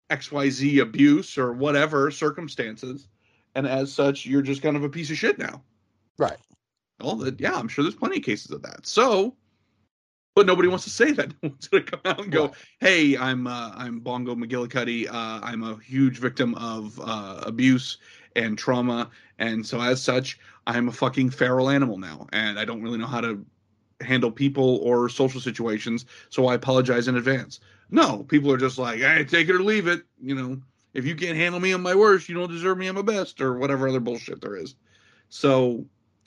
[0.09, 3.07] XYZ abuse or whatever circumstances?
[3.55, 5.61] And as such, you're just kind of a piece of shit now.
[6.17, 6.37] Right.
[7.01, 8.85] Well, yeah, I'm sure there's plenty of cases of that.
[8.85, 9.35] So,
[10.35, 11.33] but nobody wants to say that.
[11.43, 12.51] No one's going to come out and go.
[12.79, 15.07] "Hey, I'm uh, I'm Bongo McGillicuddy.
[15.07, 17.97] Uh, I'm a huge victim of uh, abuse
[18.37, 22.81] and trauma, and so as such, I'm a fucking feral animal now, and I don't
[22.81, 23.45] really know how to
[24.01, 26.05] handle people or social situations.
[26.29, 29.87] So I apologize in advance." No, people are just like, "Hey, take it or leave
[29.87, 30.61] it." You know,
[30.93, 33.41] if you can't handle me on my worst, you don't deserve me on my best,
[33.41, 34.75] or whatever other bullshit there is.
[35.29, 35.85] So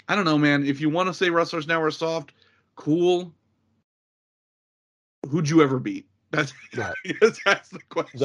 [0.08, 0.66] I don't know, man.
[0.66, 2.32] If you want to say wrestlers now are soft,
[2.76, 3.32] cool.
[5.28, 6.06] Who'd you ever beat?
[6.30, 6.94] That's Right.
[7.44, 8.18] that's the question.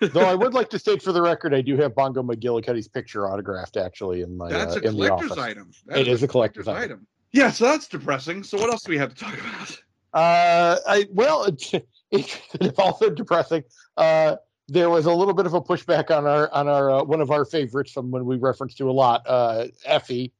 [0.00, 3.28] Though I would like to state for the record, I do have Bongo McGillicuddy's picture
[3.30, 5.44] autographed actually in my That's uh, a in the collector's office.
[5.44, 5.70] item.
[5.86, 7.06] That It is a collector's item.
[7.32, 8.42] Yeah, so that's depressing.
[8.42, 9.80] So what else do we have to talk about?
[10.12, 13.62] Uh, I well, it, it's also depressing.
[13.96, 14.36] Uh,
[14.68, 17.30] there was a little bit of a pushback on our on our uh, one of
[17.30, 20.32] our favorites from when we referenced to a lot, uh, Effy,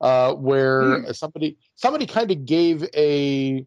[0.00, 1.12] uh, where Hmm.
[1.12, 3.66] somebody somebody kind of gave a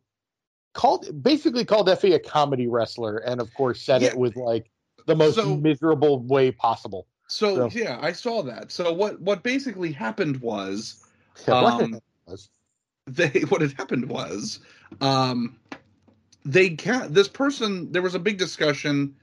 [0.74, 4.10] called basically called Effy a comedy wrestler, and of course said Yeah.
[4.10, 4.70] it with like
[5.10, 7.08] the most So- miserable way possible.
[7.28, 8.72] So, So- yeah, I saw that.
[8.72, 11.04] So what what basically happened was
[11.48, 12.50] Yeah, what Um, was.
[13.08, 14.60] they what had happened was
[15.02, 15.58] um
[16.46, 19.16] they can't this person there was a big discussion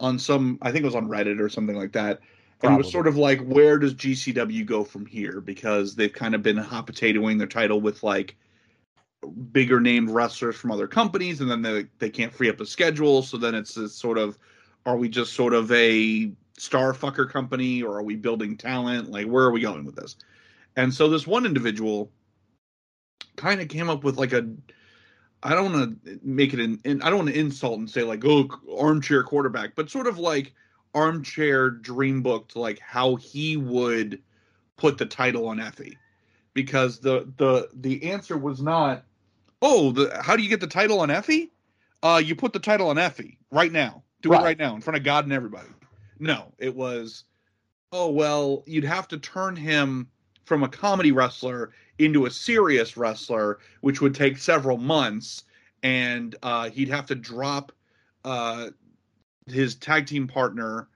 [0.00, 2.20] on some i think it was on reddit or something like that
[2.62, 6.34] and it was sort of like where does gcw go from here because they've kind
[6.34, 8.36] of been hot potatoing their title with like
[9.52, 13.22] bigger named wrestlers from other companies and then they, they can't free up a schedule
[13.22, 14.38] so then it's this sort of
[14.88, 19.26] are we just sort of a star fucker company or are we building talent like
[19.26, 20.16] where are we going with this
[20.76, 22.10] and so this one individual
[23.36, 24.48] kind of came up with like a
[25.42, 28.02] I don't want to make it an, an I don't want to insult and say
[28.02, 28.48] like oh
[28.78, 30.54] armchair quarterback, but sort of like
[30.94, 34.20] armchair dream book to like how he would
[34.76, 35.96] put the title on Effy,
[36.54, 39.04] because the the the answer was not
[39.62, 41.50] oh the how do you get the title on Effy?
[42.02, 44.02] Uh, you put the title on Effy right now.
[44.22, 44.44] Do it Right.
[44.44, 45.68] right now in front of God and everybody.
[46.18, 47.24] No, it was
[47.92, 50.08] oh well you'd have to turn him
[50.44, 55.44] from a comedy wrestler into a serious wrestler, which would take several months,
[55.82, 57.72] and uh, he'd have to drop
[58.24, 58.70] uh,
[59.46, 60.88] his tag team partner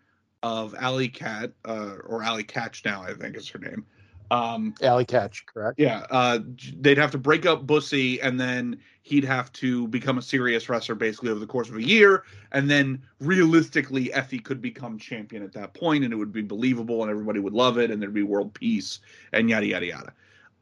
[0.42, 3.84] of Allie Kat uh, or Allie Katch now, I think is her name.
[4.32, 5.78] Um, Allie Katch, correct?
[5.78, 6.38] yeah, uh,
[6.80, 10.94] they'd have to break up Bussy, and then he'd have to become a serious wrestler
[10.94, 15.52] basically over the course of a year, and then realistically, Effy could become champion at
[15.52, 18.22] that point, and it would be believable, and everybody would love it, and there'd be
[18.22, 19.00] world peace,
[19.34, 20.12] and yada yada yada.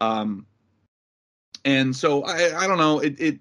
[0.01, 0.47] Um,
[1.65, 3.39] and so I, I don't know, it, it,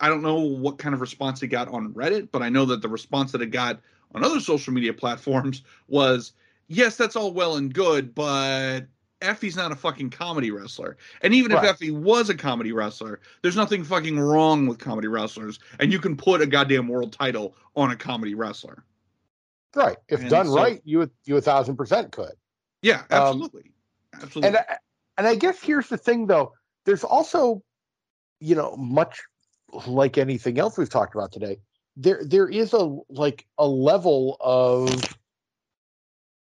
[0.00, 2.82] I don't know what kind of response it got on Reddit, but I know that
[2.82, 3.80] the response that it got
[4.14, 6.32] on other social media platforms was,
[6.68, 8.86] yes, that's all well and good, but
[9.22, 10.96] Effy's not a fucking comedy wrestler.
[11.22, 11.74] And even if Right.
[11.74, 15.58] Effy was a comedy wrestler, there's nothing fucking wrong with comedy wrestlers.
[15.80, 18.84] And you can put a goddamn world title on a comedy wrestler.
[19.74, 19.96] Right.
[20.08, 22.32] If And done so- right, you you a thousand percent could.
[22.82, 23.72] Yeah, Um, absolutely.
[24.14, 24.48] absolutely.
[24.48, 24.78] And I,
[25.18, 26.52] and I guess here's the thing, though.
[26.84, 27.62] There's also,
[28.40, 29.22] you know, much
[29.86, 31.58] like anything else we've talked about today.
[31.96, 34.92] There there is a like a level of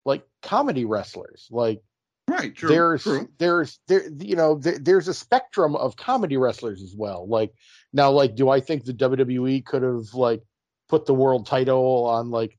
[0.05, 1.49] like comedy wrestlers.
[1.51, 1.83] Like
[2.29, 2.69] right, true.
[2.69, 3.29] there's true.
[3.39, 7.27] there's there you know there, there's a spectrum of comedy wrestlers as well.
[7.29, 7.53] Like
[7.93, 10.43] now, like do I think the WWE could have like
[10.89, 12.59] put the world title on like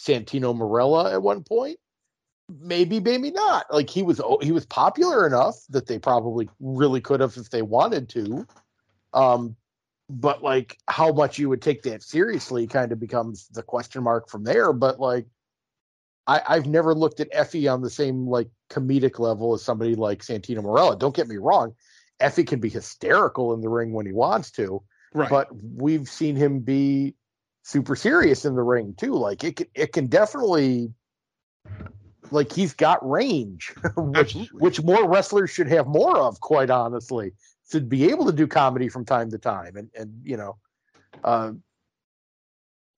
[0.00, 1.78] Santino Marella at one point?
[2.48, 3.66] Maybe, maybe not.
[3.72, 7.62] Like he was he was popular enough that they probably really could have if they
[7.62, 8.46] wanted to.
[9.12, 9.56] Um,
[10.08, 14.28] but like how much you would take that seriously kind of becomes the question mark
[14.28, 14.72] from there.
[14.72, 15.26] But like
[16.28, 20.22] I, I've never looked at Effy on the same like comedic level as somebody like
[20.22, 20.98] Santino Marella.
[20.98, 21.74] Don't get me wrong,
[22.20, 24.82] Effy can be hysterical in the ring when he wants to,
[25.14, 25.30] Right.
[25.30, 27.14] but we've seen him be
[27.62, 29.14] super serious in the ring too.
[29.14, 30.92] Like it can it can definitely
[32.30, 34.60] like he's got range, which Absolutely.
[34.60, 37.32] which more wrestlers should have more of, quite honestly,
[37.70, 39.76] to be able to do comedy from time to time.
[39.76, 40.58] And and you know,
[41.24, 41.52] uh,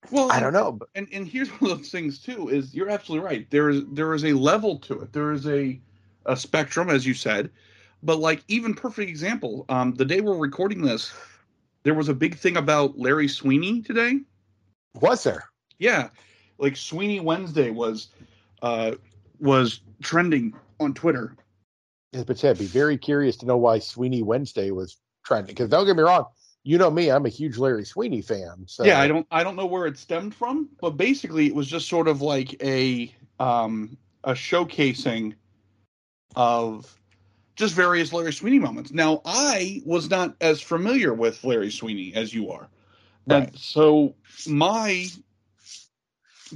[0.09, 2.89] well, I don't know, but and and here's one of those things too is you're
[2.89, 3.49] absolutely right.
[3.51, 5.13] There is there is a level to it.
[5.13, 5.79] There is a
[6.25, 7.49] a spectrum as you said.
[8.03, 11.13] But like even perfect example um the day we're recording this
[11.83, 14.19] there was a big thing about larry sweeney today.
[14.95, 15.45] Was there?
[15.77, 16.09] yeah.
[16.57, 18.07] Like sweeney wednesday was
[18.63, 18.93] uh
[19.39, 21.35] was trending on twitter.
[22.11, 25.55] But yeah, I'd be very curious to know why Sweeney Wednesday was trending.
[25.55, 26.25] Because don't get me wrong,
[26.63, 28.65] you know me, I'm a huge Larry Sweeney fan.
[28.67, 31.67] So yeah, I don't I don't know where it stemmed from, but basically it was
[31.67, 35.33] just sort of like a um a showcasing
[36.35, 36.97] of
[37.55, 38.91] just various Larry Sweeney moments.
[38.91, 42.67] Now I was not as familiar with Larry Sweeney as you are.
[43.27, 43.47] Right.
[43.47, 44.15] And so
[44.47, 45.07] my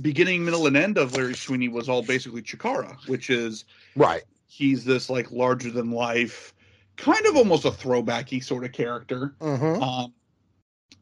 [0.01, 3.65] beginning, middle, and end of Larry Sweeney was all basically Chikara, which is
[3.95, 4.23] right.
[4.47, 6.53] He's this like larger than life
[6.97, 9.81] kind of almost a throwbacky sort of character, mm-hmm.
[9.81, 10.13] um,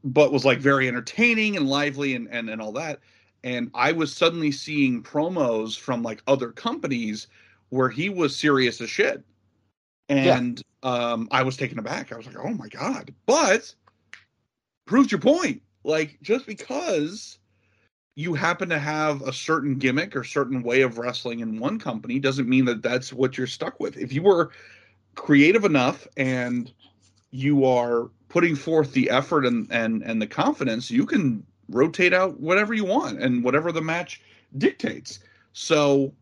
[0.03, 2.99] but was like very entertaining and lively and, and and all that.
[3.43, 7.27] And I was suddenly seeing promos from like other companies
[7.69, 9.23] where he was serious as shit,
[10.09, 10.89] and yeah.
[10.89, 12.11] um, I was taken aback.
[12.11, 13.13] I was like, oh my god!
[13.25, 13.73] But
[14.85, 15.61] proves your point.
[15.83, 17.39] Like just because
[18.15, 22.19] you happen to have a certain gimmick or certain way of wrestling in one company
[22.19, 23.97] doesn't mean that that's what you're stuck with.
[23.97, 24.51] If you were
[25.15, 26.71] creative enough and
[27.31, 32.39] you are putting forth the effort and and and the confidence, you can rotate out
[32.39, 34.21] whatever you want and whatever the match
[34.57, 35.19] dictates.
[35.53, 36.13] So,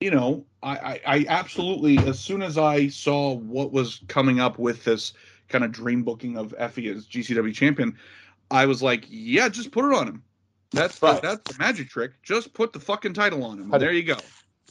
[0.00, 4.58] you know, I, I, I absolutely as soon as I saw what was coming up
[4.58, 5.12] with this
[5.48, 7.96] kind of dream booking of Effy as GCW champion,
[8.50, 10.22] I was like, yeah, just put it on him.
[10.72, 11.20] That's right.
[11.20, 12.12] that's the magic trick.
[12.22, 13.70] Just put the fucking title on him.
[13.70, 14.16] there you go.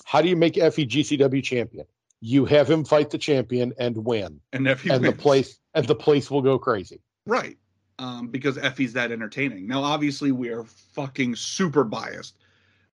[0.06, 1.86] How do you make Effy GCW champion?
[2.22, 5.02] You have him fight the champion and win, and and wins.
[5.02, 7.02] the place and the place will go crazy.
[7.26, 7.58] Right,
[7.98, 9.68] um, because Effy's that entertaining.
[9.68, 12.36] Now, obviously, we are fucking super biased.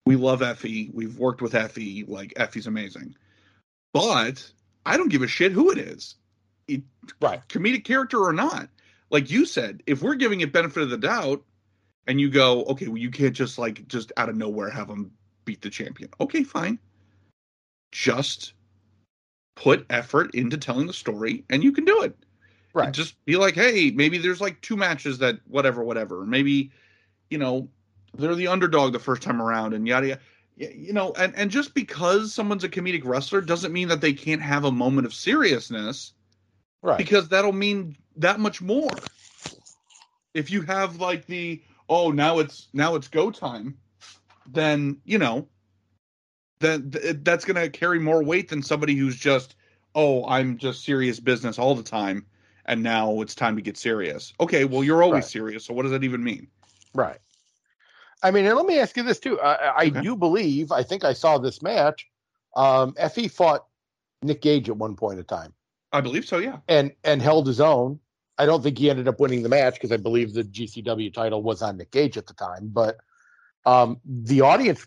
[0.06, 0.94] We love Effy.
[0.94, 2.08] We've worked with Effy.
[2.08, 3.16] Like Effy's amazing,
[3.94, 4.52] but
[4.86, 6.16] I don't give a shit who it is,
[6.68, 6.84] it,
[7.22, 7.42] right?
[7.48, 8.70] Comedic character or not.
[9.10, 11.44] Like you said, if we're giving it benefit of the doubt,
[12.08, 15.12] and you go, okay, well, you can't just like just out of nowhere have him
[15.46, 16.10] beat the champion.
[16.20, 16.80] Okay, fine.
[17.92, 18.54] Just
[19.56, 22.15] put effort into telling the story and you can do it.
[22.74, 22.91] Right.
[22.91, 26.26] Just be like, hey, maybe there's like two matches that whatever, whatever.
[26.26, 26.72] Maybe,
[27.30, 27.70] you know,
[28.13, 30.22] they're the underdog the first time around and yada yada.
[30.58, 34.41] You know, and, and just because someone's a comedic wrestler doesn't mean that they can't
[34.41, 36.13] have a moment of seriousness.
[36.82, 36.98] Right.
[36.98, 38.91] Because that'll mean that much more.
[40.34, 43.78] If you have like the oh now it's now it's go time,
[44.48, 45.48] then you know
[46.60, 49.56] that that's going to carry more weight than somebody who's just
[49.94, 52.26] oh i'm just serious business all the time
[52.68, 54.34] and now it's time to get serious.
[54.39, 55.32] Okay well you're always right.
[55.32, 56.48] serious so what does that even mean?
[56.94, 57.20] Right.
[58.24, 59.39] I mean and let me ask you this too.
[59.39, 60.02] I, I okay.
[60.02, 62.08] do believe i think i saw this match
[62.56, 63.65] um effy fought
[64.22, 65.54] nick gage at one point in time.
[65.91, 66.58] I believe so yeah.
[66.68, 68.00] And and held his own.
[68.38, 71.44] I don't think he ended up winning the match because i believe the gcw title
[71.44, 72.98] was on nick gage at the time but
[73.65, 74.86] um, the audience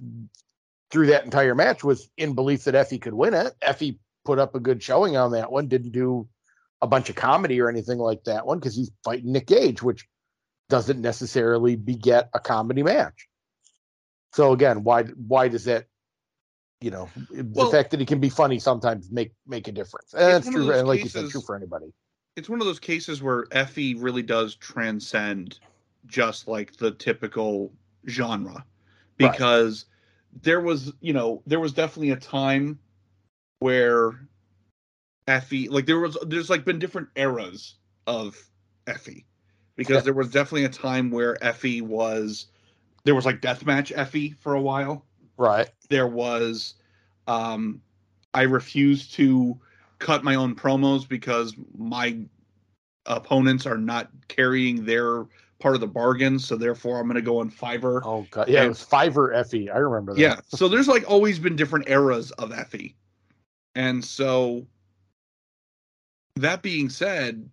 [0.90, 3.54] through that entire match was in belief that Effy could win it.
[3.62, 6.28] Effy put up a good showing on that one, didn't do
[6.80, 10.06] a bunch of comedy or anything like that one because he's fighting Nick Gage, which
[10.68, 13.28] doesn't necessarily beget a comedy match.
[14.34, 15.86] So again, why why does that
[16.80, 20.14] you know well, the fact that he can be funny sometimes make make a difference.
[20.14, 21.92] And that's true and like cases, you said, true for anybody.
[22.36, 25.58] It's one of those cases where Effy really does transcend
[26.06, 27.72] just like the typical
[28.06, 28.64] genre
[29.16, 29.94] because right
[30.42, 32.78] there was, you know, there was definitely a time
[33.60, 34.28] where
[35.26, 37.74] Effy like there was, there's like been different eras
[38.06, 38.36] of
[38.86, 39.24] Effy
[39.76, 42.46] because there was definitely a time where Effy was,
[43.04, 45.04] there was like deathmatch Effy for a while.
[45.36, 45.70] Right.
[45.88, 46.74] There was,
[47.26, 47.80] um,
[48.34, 49.58] I refused to
[49.98, 52.18] cut my own promos because my
[53.06, 55.26] opponents are not carrying their
[55.60, 58.00] part of the bargain, so therefore I'm going to go on Fiverr.
[58.04, 59.72] Oh god, yeah, and, it was Fiverr Effy.
[59.72, 60.20] I remember that.
[60.20, 62.94] Yeah, so there's like always been different eras of Effy,
[63.74, 64.66] and so
[66.36, 67.48] that being said,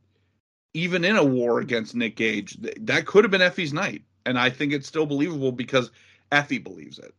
[0.74, 4.50] even in a war against Nick Gage, that could have been Effy's night, and I
[4.50, 5.92] think it's still believable because
[6.32, 7.14] Effy believes it,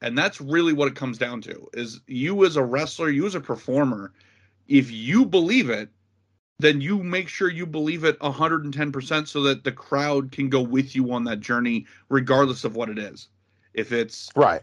[0.00, 3.34] and that's really what it comes down to: is you as a wrestler, you as
[3.34, 4.12] a performer,
[4.68, 5.88] if you believe it
[6.62, 10.94] then you make sure you believe it 110% so that the crowd can go with
[10.94, 13.28] you on that journey regardless of what it is.
[13.74, 14.62] If it's right.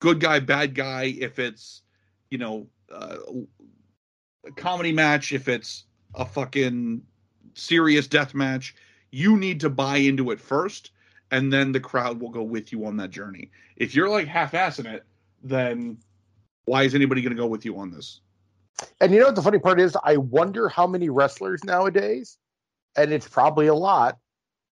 [0.00, 1.82] good guy bad guy if it's
[2.30, 3.16] you know uh,
[4.46, 5.84] a comedy match if it's
[6.14, 7.02] a fucking
[7.54, 8.74] serious death match
[9.10, 10.90] you need to buy into it first
[11.30, 13.50] and then the crowd will go with you on that journey.
[13.76, 15.04] If you're like half-assing it
[15.42, 15.98] then
[16.64, 18.20] why is anybody going to go with you on this
[19.00, 19.96] and you know what the funny part is?
[20.02, 22.38] I wonder how many wrestlers nowadays,
[22.96, 24.18] and it's probably a lot,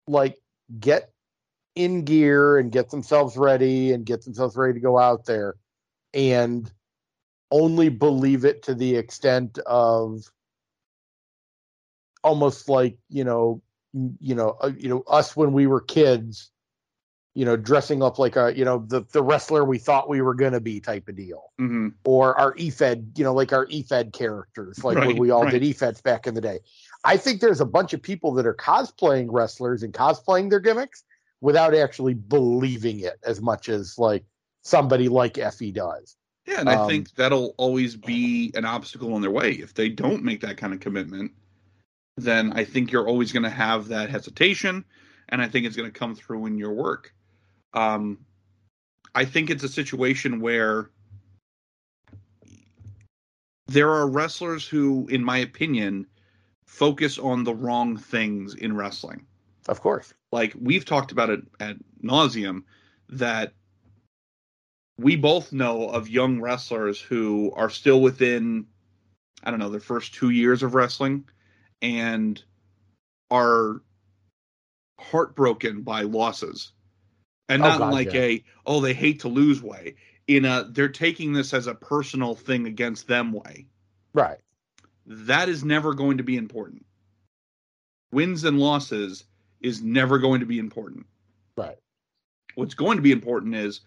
[0.06, 0.38] like
[0.78, 1.10] get
[1.74, 5.54] in gear and get themselves ready and get themselves ready to go out there.
[6.14, 6.70] And
[7.50, 10.30] only believe it to the extent of
[12.22, 13.62] almost like you know
[14.20, 16.50] you know uh, you know us when we were kids
[17.38, 20.34] you know dressing up like a you know the the wrestler we thought we were
[20.34, 21.88] going to be type of deal Mm-hmm.
[22.04, 25.52] or our efed you know like our efed characters like when we all right.
[25.52, 26.58] did efeds back in the day
[27.04, 31.04] i think there's a bunch of people that are cosplaying wrestlers and cosplaying their gimmicks
[31.40, 34.24] without actually believing it as much as like
[34.62, 39.22] somebody like effy does Yeah, and I Um, think that'll always be an obstacle in
[39.22, 39.52] their way.
[39.52, 41.30] If they don't make that kind of commitment,
[42.16, 44.84] then I think you're always going to have that hesitation,
[45.28, 47.14] and I think it's going to come through in your work.
[47.74, 48.18] Um,
[49.14, 50.90] I think it's a situation where
[53.66, 56.06] there are wrestlers who, in my opinion,
[56.66, 59.26] focus on the wrong things in wrestling.
[59.68, 60.14] Of course.
[60.32, 62.62] Like we've talked about it at nauseum
[63.10, 63.52] that
[64.98, 68.66] we both know of young wrestlers who are still within
[69.44, 71.24] I don't know their first two years of wrestling
[71.80, 72.42] and
[73.30, 73.82] are
[74.98, 76.72] heartbroken by losses
[77.48, 78.20] and Oh, not in God, like yeah.
[78.20, 79.94] a oh they hate to lose way
[80.26, 83.66] in a they're taking this as a personal thing against them way.
[84.12, 84.38] Right.
[85.06, 86.84] That is never going to be important.
[88.12, 89.24] Wins and losses
[89.60, 91.06] is never going to be important.
[91.56, 91.78] Right.
[92.54, 93.80] What's going to be important is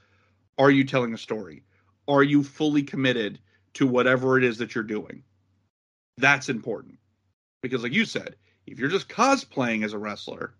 [0.57, 1.63] are you telling a story?
[2.07, 3.39] Are you fully committed
[3.75, 5.23] to whatever it is that you're doing?
[6.17, 6.97] That's important.
[7.61, 8.35] Because like you said
[8.65, 10.53] if you're just cosplaying as a wrestler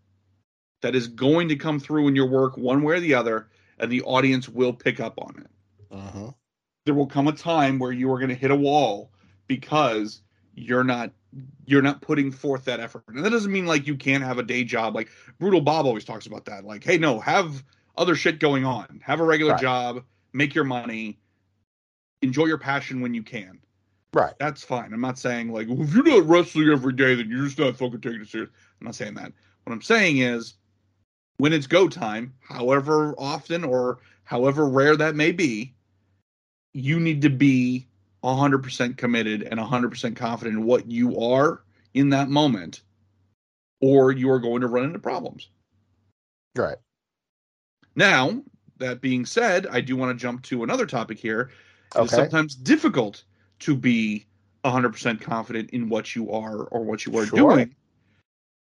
[0.82, 3.92] that is going to come through in your work one way or the other and
[3.92, 5.96] the audience will pick up on it.
[5.96, 6.32] Uh-huh.
[6.86, 9.12] there will come a time where you are going to hit a wall
[9.48, 10.22] because
[10.56, 11.12] you're not
[11.66, 13.04] you're not putting forth that effort.
[13.08, 14.96] And that doesn't mean like you can't have a day job.
[14.96, 15.10] Like
[15.40, 16.64] brutal bob always talks about that.
[16.66, 17.64] Like hey no have
[17.98, 19.02] other shit going on.
[19.04, 19.62] Have a regular Right.
[19.62, 20.04] job.
[20.34, 21.20] Make your money.
[22.22, 23.60] Enjoy your passion when you can.
[24.14, 24.34] Right.
[24.40, 24.94] That's fine.
[24.94, 27.76] I'm not saying like well, if you're not wrestling every day then you're just not
[27.78, 28.50] fucking taking it serious.
[28.80, 29.32] I'm not saying that.
[29.64, 30.56] What i'm saying is
[31.42, 35.74] when it's go time however often or however rare that may be
[36.74, 37.88] you need to be
[38.24, 41.64] 100% committed and 100% confident in what you are
[41.96, 42.82] in that moment
[43.82, 45.50] or you are going to run into problems
[46.56, 46.78] right
[47.96, 48.40] now
[48.78, 51.50] that being said i do want to jump to another topic here
[51.96, 52.04] Okay.
[52.04, 53.24] it's sometimes difficult
[53.58, 54.28] to be
[54.64, 57.56] 100% confident in what you are or what you are Sure.
[57.56, 57.76] doing,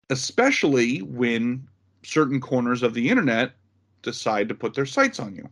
[0.10, 1.66] especially when
[2.04, 3.54] certain corners of the internet
[4.02, 5.50] decide to put their sights on you.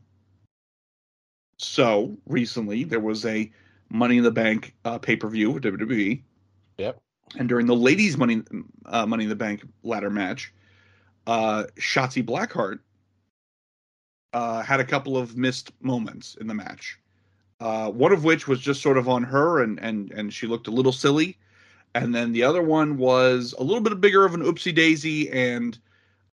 [1.57, 3.51] So recently, there was a
[3.89, 6.21] Money in the Bank uh, pay per view with WWE.
[6.77, 6.99] Yep.
[7.37, 8.41] And during the ladies' Money
[8.85, 10.53] uh, Money in the Bank ladder match,
[11.27, 12.79] uh, Shotzi Blackheart
[14.33, 16.99] uh, had a couple of missed moments in the match.
[17.61, 20.67] Uh, one of which was just sort of on her, and and and she looked
[20.67, 21.37] a little silly.
[21.93, 25.79] And then the other one was a little bit bigger of an oopsie daisy, and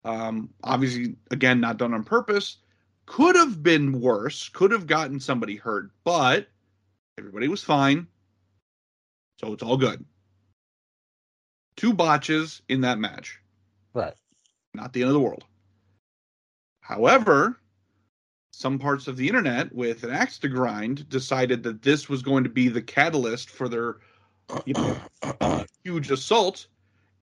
[0.05, 2.59] um, obviously, again, not done on purpose.
[3.07, 4.49] Could have been worse.
[4.49, 6.49] Could have gotten somebody hurt, but
[7.19, 8.07] everybody was fine,
[9.41, 10.05] so it's all good.
[11.77, 13.41] Two botches in that match
[13.95, 14.15] right
[14.75, 15.45] not the end of the world.
[16.81, 17.59] However,
[18.53, 22.45] some parts of the internet with an axe to grind decided that this was going
[22.45, 23.99] to be the catalyst for their
[24.65, 26.67] you know, huge assault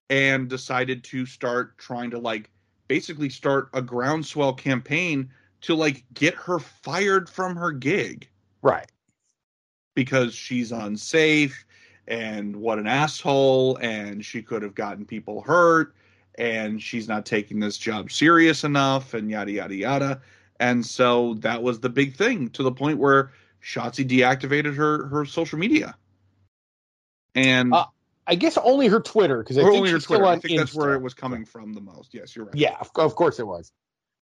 [0.09, 2.49] and decided to start trying to like
[2.91, 5.29] basically start a groundswell campaign
[5.61, 8.27] to like get her fired from her gig.
[8.61, 8.91] Right.
[9.95, 11.65] Because she's unsafe
[12.05, 15.95] and what an asshole and she could have gotten people hurt
[16.35, 20.21] and she's not taking this job serious enough and yada yada yada.
[20.59, 23.31] And so that was the big thing to the point where
[23.63, 25.95] Shotzi deactivated her her social media.
[27.35, 27.85] And Uh,
[28.27, 30.25] I guess only her Twitter because I think she's still Twitter.
[30.25, 32.13] I on think that's where it was coming from the most.
[32.13, 32.55] Yes, you're right.
[32.55, 33.71] Yeah, of, of course it was.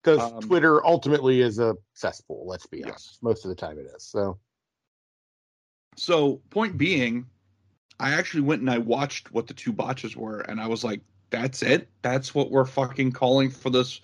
[0.04, 2.46] Because Um, Twitter ultimately is a cesspool.
[2.48, 2.88] Let's be Yes.
[2.88, 3.24] honest.
[3.24, 4.04] Most of the time it is.
[4.04, 4.40] So
[5.98, 7.26] So, point being,
[8.00, 11.02] I actually went and I watched what the two botches were, and I was like,
[11.32, 11.90] "That's it.
[12.04, 14.02] That's what we're fucking calling for this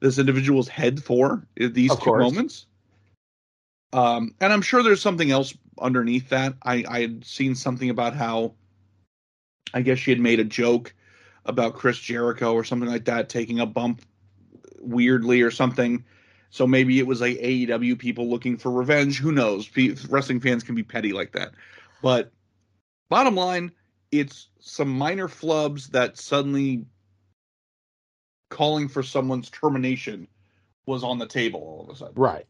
[0.00, 2.22] this individual's head for these Of two course.
[2.22, 2.66] moments."
[3.94, 6.54] Um, and I'm sure there's something else underneath that.
[6.62, 8.54] I I had seen something about how,
[9.74, 10.94] I guess she had made a joke
[11.44, 14.02] about Chris Jericho or something like that taking a bump
[14.80, 16.04] weirdly or something.
[16.50, 19.18] So maybe it was like AEW people looking for revenge.
[19.18, 19.70] Who knows?
[20.08, 21.52] Wrestling fans can be petty like that.
[22.02, 22.30] But
[23.08, 23.72] bottom line,
[24.10, 26.84] it's some minor flubs that suddenly
[28.50, 30.28] calling for someone's termination
[30.84, 32.14] was on the table all of a sudden.
[32.16, 32.46] right.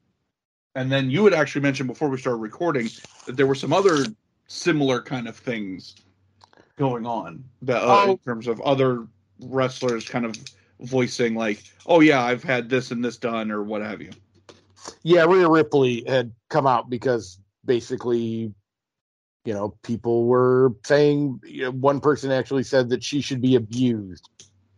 [0.75, 2.89] And then you had actually mentioned before we started recording
[3.27, 4.07] that there were some other
[4.47, 5.95] similar kind of things
[6.83, 8.11] going on that, uh, Oh.
[8.13, 9.07] in terms of other
[9.41, 10.37] wrestlers kind of
[10.81, 14.11] voicing like, "Oh yeah, I've had this and this done" or what have you.
[15.05, 18.53] Yeah, Rhea Ripley had come out because basically,
[19.45, 23.55] you know, people were saying you know, one person actually said that she should be
[23.55, 24.29] abused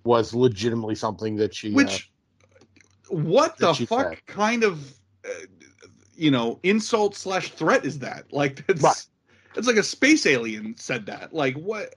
[0.04, 2.10] was legitimately something that she uh, Which,
[3.08, 4.26] what the fuck said.
[4.26, 4.92] kind of,
[5.24, 5.46] uh,
[6.14, 8.30] you know, insult slash threat is that?
[8.30, 9.06] Like, that's Right.
[9.56, 11.32] It's like a space alien said that.
[11.32, 11.94] Like, what?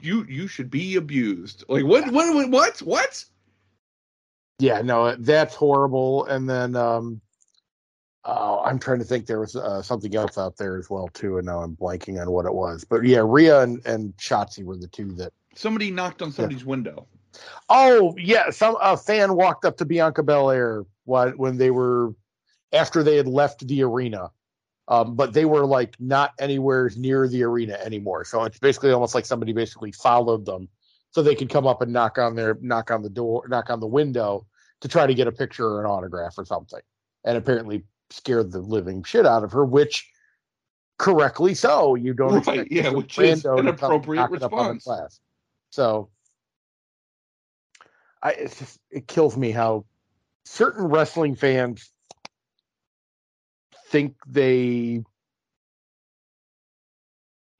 [0.00, 1.64] You you should be abused.
[1.68, 2.10] Like, what?
[2.12, 2.34] What?
[2.34, 2.48] What?
[2.50, 2.78] What?
[2.80, 3.24] what?
[4.62, 7.20] yeah no that's horrible and then um
[8.24, 11.38] oh, i'm trying to think there was uh, something else out there as well too
[11.38, 14.76] and now i'm blanking on what it was but yeah Rhea and, and Shotzi were
[14.76, 17.06] the two that Somebody knocked on somebody's window.
[17.68, 22.14] oh yeah some a fan walked up to bianca belair when, when they were
[22.72, 24.30] after they had left the arena
[24.92, 29.14] um, but they were like not anywhere near the arena anymore so it's basically almost
[29.14, 30.68] like somebody basically followed them
[31.10, 33.80] so they could come up and knock on their knock on the door knock on
[33.80, 34.46] the window
[34.82, 36.80] to try to get a picture or an autograph or something
[37.24, 40.08] and apparently scared the living shit out of her which
[40.98, 44.74] correctly so you don't Right, expect yeah, which is an appropriate knocking up on the
[44.74, 44.84] response.
[44.84, 45.20] glass.
[45.70, 46.10] so
[48.22, 49.84] I, it's just, it kills me how
[50.44, 51.90] certain wrestling fans
[53.92, 55.04] think they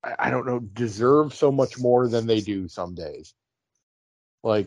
[0.02, 3.34] I, don't know deserve so much more than they do some days.
[4.42, 4.66] Like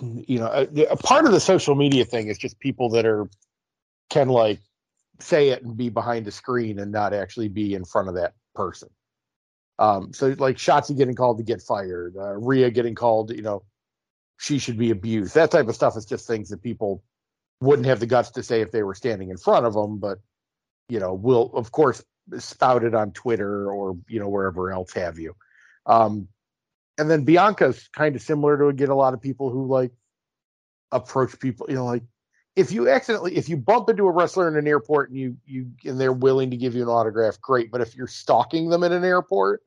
[0.00, 3.28] you know a, a part of the social media thing is just people that are
[4.10, 4.58] can like
[5.20, 8.32] say it and be behind a screen and not actually be in front of that
[8.54, 8.88] person.
[9.78, 13.62] Um so like Shotzi getting called to get fired uh, Rhea getting called you know
[14.38, 15.34] she should be abused.
[15.34, 17.04] That type of stuff is just things that people
[17.60, 20.18] wouldn't have the guts to say if they were standing in front of them but
[20.88, 22.02] you know will of course
[22.38, 25.34] spout it on twitter or you know wherever else have you
[25.86, 26.28] um
[26.98, 29.92] and then bianca's kind of similar to get a lot of people who like
[30.90, 32.02] approach people you know like
[32.54, 35.70] if you accidentally if you bump into a wrestler in an airport and you you
[35.84, 38.92] and they're willing to give you an autograph great but if you're stalking them in
[38.92, 39.62] an airport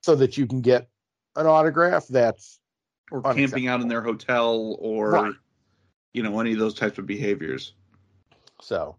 [0.00, 0.88] so that you can get
[1.36, 2.60] an autograph that's
[3.10, 5.34] or camping out in their hotel or Right.
[6.18, 7.74] You know any of those types of behaviors.
[8.60, 8.96] So.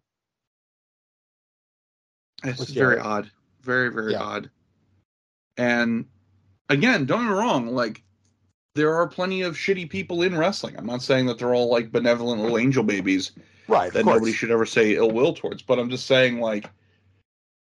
[2.45, 3.03] It's Which, very yeah.
[3.03, 3.31] odd.
[3.61, 4.21] Very very Yeah.
[4.23, 4.49] odd.
[5.57, 6.05] And
[6.69, 8.03] again don't get me wrong like
[8.75, 10.77] there are plenty of shitty people in wrestling.
[10.77, 13.33] I'm not saying that they're all like benevolent little angel babies
[13.67, 16.71] right that nobody should ever say ill will towards but i'm just saying like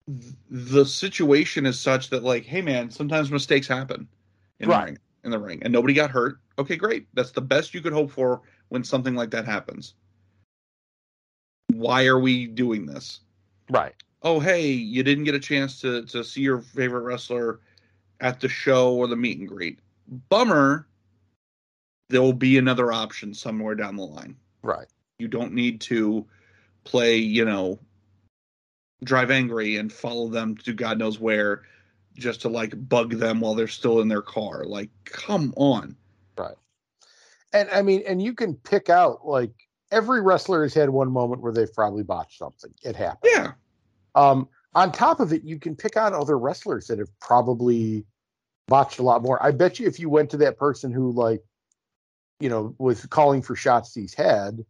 [0.07, 4.07] th- the situation is such that like hey man sometimes mistakes happen
[4.59, 4.85] in Right.
[4.85, 6.39] the ring in the ring and nobody got hurt.
[6.59, 7.07] Okay great.
[7.13, 8.41] That's the best you could hope for
[8.73, 9.93] when something like that happens.
[11.73, 13.19] Why are we doing this?
[13.69, 13.93] Right.
[14.23, 17.59] Oh hey you didn't get a chance to to see your favorite wrestler
[18.19, 19.77] at the show or the meet and greet.
[20.29, 20.87] Bummer
[22.09, 24.35] there will be another option somewhere down the line.
[24.63, 24.87] Right.
[25.19, 26.25] You don't need to
[26.83, 27.77] play, you know,
[29.03, 31.61] drive angry and follow them to God knows where
[32.15, 34.63] just to like bug them while they're still in their car.
[34.65, 35.95] Like, come on.
[37.53, 39.51] And I mean, and you can pick out like
[39.91, 42.73] every wrestler has had one moment where they've probably botched something.
[42.83, 43.31] It happens.
[43.33, 43.51] Yeah.
[44.15, 48.05] Um, on top of it, you can pick out other wrestlers that have probably
[48.67, 49.41] botched a lot more.
[49.41, 51.43] I bet you if you went to that person who like,
[52.39, 54.65] you know, was calling for Shotzi's head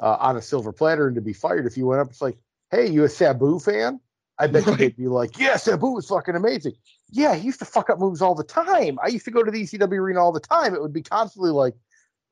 [0.00, 2.38] uh, on a silver platter and to be fired, if you went up, it's like,
[2.70, 4.00] hey, you a Sabu fan?
[4.38, 4.78] I bet you Right.
[4.78, 6.72] they'd be like, yeah, Sabu was fucking amazing.
[7.10, 8.98] Yeah, he used to fuck up moves all the time.
[9.02, 10.74] I used to go to the ECW arena all the time.
[10.74, 11.74] It would be constantly like,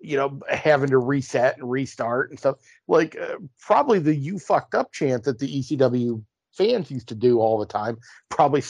[0.03, 2.57] you know, having to reset and restart and stuff.
[2.88, 6.22] Like uh, probably the "you fucked up" chant that the ECW
[6.53, 7.98] fans used to do all the time
[8.28, 8.62] probably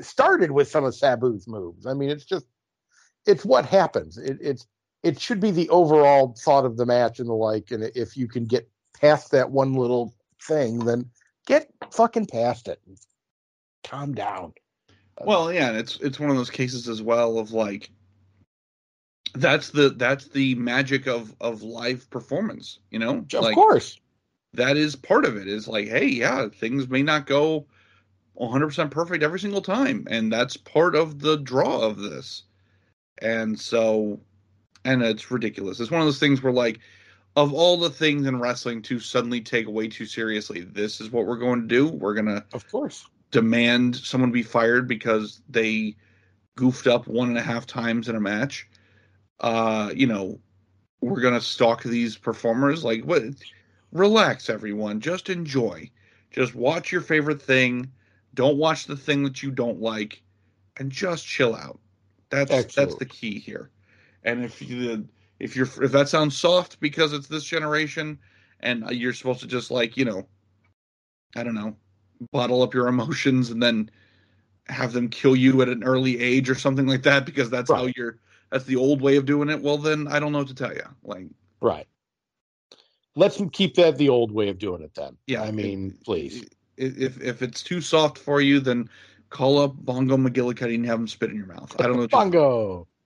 [0.00, 1.86] started with some of Sabu's moves.
[1.86, 2.46] I mean, it's just
[3.26, 4.18] it's what happens.
[4.18, 4.66] It, it's
[5.02, 7.70] it should be the overall thought of the match and the like.
[7.70, 8.68] And if you can get
[9.00, 11.10] past that one little thing, then
[11.46, 12.80] get fucking past it.
[13.84, 14.54] Calm down.
[15.24, 17.90] Well, yeah, it's it's one of those cases as well of like
[19.36, 23.24] that's the that's the magic of of live performance, you know?
[23.32, 23.98] Of like course.
[24.54, 27.66] that is part of it is like, hey, yeah, things may not go
[28.38, 30.06] 100% perfect every single time.
[30.10, 32.44] And that's part of the draw of this.
[33.22, 34.20] And so,
[34.84, 35.80] and it's ridiculous.
[35.80, 36.80] It's one of those things where, like,
[37.36, 41.26] of all the things in wrestling to suddenly take way too seriously, this is what
[41.26, 41.88] we're going to do.
[41.88, 43.06] We're going to Of course.
[43.30, 45.96] demand someone be fired because they
[46.56, 48.68] goofed up one and a half times in a match.
[49.40, 50.38] Uh, you know,
[51.00, 52.84] we're gonna stalk these performers.
[52.84, 53.22] Like, what?
[53.92, 55.00] relax, everyone.
[55.00, 55.90] Just enjoy.
[56.30, 57.90] Just watch your favorite thing.
[58.34, 60.22] Don't watch the thing that you don't like,
[60.78, 61.80] and just chill out.
[62.30, 62.84] That's Absolutely.
[62.84, 63.70] that's the key here.
[64.24, 65.08] And if you
[65.38, 68.18] if you're if that sounds soft because it's this generation,
[68.60, 70.26] and you're supposed to just like you know,
[71.34, 71.76] I don't know,
[72.32, 73.90] bottle up your emotions and then
[74.68, 77.78] have them kill you at an early age or something like that because that's right.
[77.78, 78.18] how you're
[78.50, 79.60] that's the old way of doing it.
[79.60, 80.84] Well, then I don't know what to tell you.
[81.02, 81.26] Like,
[81.60, 81.86] right.
[83.14, 85.16] Let's keep that the old way of doing it then.
[85.26, 85.42] Yeah.
[85.42, 86.44] I mean, if, please.
[86.76, 88.90] If if it's too soft for you, then
[89.30, 91.74] call up Bongo McGillicuddy and have him spit in your mouth.
[91.80, 92.08] I don't know.
[92.08, 92.88] bongo.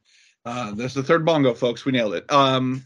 [0.46, 1.84] Uh, that's the third bongo, folks.
[1.84, 2.32] We nailed it.
[2.32, 2.82] Um,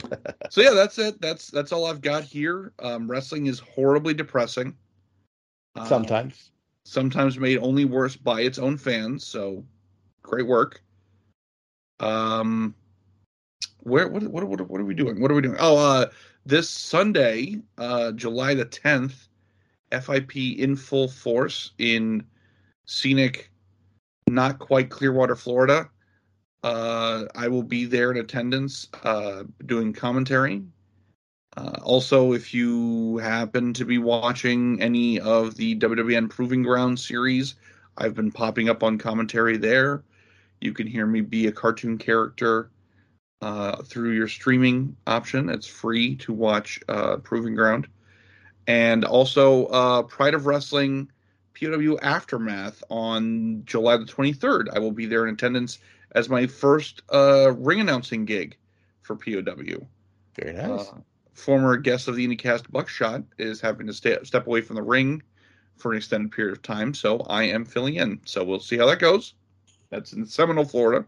[0.50, 1.20] so yeah, that's it.
[1.20, 2.72] That's that's all I've got here.
[2.80, 4.76] Um, wrestling is horribly depressing.
[5.76, 6.50] Uh, sometimes.
[6.84, 9.24] Sometimes made only worse by its own fans.
[9.24, 9.64] So,
[10.22, 10.82] great work.
[12.02, 12.74] Um,
[13.84, 15.20] where what what what, what are we doing?
[15.20, 15.56] What are we doing?
[15.58, 16.06] Oh, uh,
[16.44, 19.28] this Sunday, uh, July the tenth,
[19.90, 22.24] FIP in full force in
[22.86, 23.50] scenic,
[24.28, 25.88] not quite Clearwater, Florida.
[26.62, 30.62] Uh, I will be there in attendance, uh, doing commentary.
[31.56, 37.56] Uh, also, if you happen to be watching any of the WWN Proving Ground series,
[37.98, 40.02] I've been popping up on commentary there.
[40.62, 42.70] You can hear me be a cartoon character
[43.40, 45.50] uh, through your streaming option.
[45.50, 47.88] It's free to watch uh, Proving Ground.
[48.66, 51.10] And also, uh, Pride of Wrestling
[51.58, 54.68] POW Aftermath on July the 23rd.
[54.72, 55.78] I will be there in attendance
[56.14, 58.56] as my first uh, ring announcing gig
[59.02, 59.86] for POW.
[60.36, 60.88] Very nice.
[60.88, 60.98] Uh,
[61.32, 65.22] former guest of the IndyKast Buckshot is having to stay, step away from the ring
[65.76, 68.20] for an extended period of time, so I am filling in.
[68.24, 69.34] So we'll see how that goes.
[69.92, 71.06] That's in Seminole, Florida.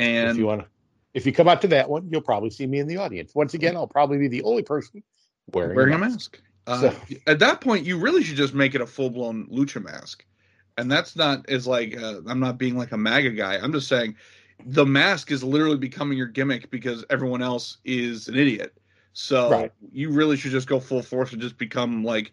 [0.00, 0.66] And if you want to,
[1.14, 3.32] if you come out to that one, you'll probably see me in the audience.
[3.36, 5.04] Once again, I'll probably be the only person
[5.52, 6.40] wearing, wearing a mask.
[6.66, 6.84] A mask.
[6.84, 7.16] Uh, so.
[7.28, 10.24] At that point, you really should just make it a full blown lucha mask
[10.76, 13.56] and that's not as like uh, I'm not being like a MAGA guy.
[13.56, 14.16] I'm just saying
[14.66, 18.76] the mask is literally becoming your gimmick because everyone else is an idiot.
[19.12, 19.72] So right.
[19.92, 22.32] you really should just go full force and just become like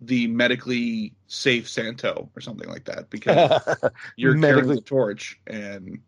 [0.00, 6.00] the medically safe Santo or something like that because you're medically- carrying the torch and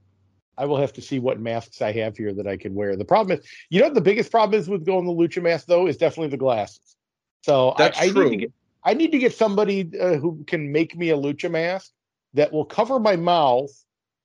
[0.58, 2.94] I will have to see what masks I have here that I can wear.
[2.94, 5.86] The problem is, you know, the biggest problem is with going the lucha mask though
[5.86, 6.96] is definitely the glasses.
[7.42, 8.24] So That's I, I true.
[8.24, 8.52] need to get
[8.84, 11.92] I need to get somebody uh, who can make me a lucha mask
[12.34, 13.70] that will cover my mouth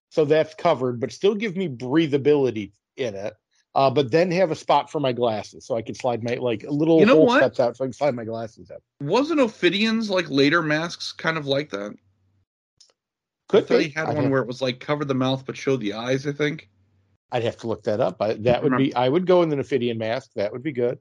[0.10, 3.34] so that's covered, but still give me breathability in it.
[3.76, 6.64] Uh, but then have a spot for my glasses so I can slide my like
[6.64, 7.40] a little you know hole what?
[7.40, 8.82] steps out so I can slide my glasses up.
[9.02, 11.94] Wasn't Ophidian's like later masks kind of like that?
[13.50, 14.32] Could I he had I'd one have...
[14.32, 16.26] where it was like cover the mouth but show the eyes.
[16.26, 16.70] I think.
[17.32, 18.22] I'd have to look that up.
[18.22, 18.96] I, that would be.
[18.96, 20.32] I would go in the Ophidian mask.
[20.36, 21.00] That would be good.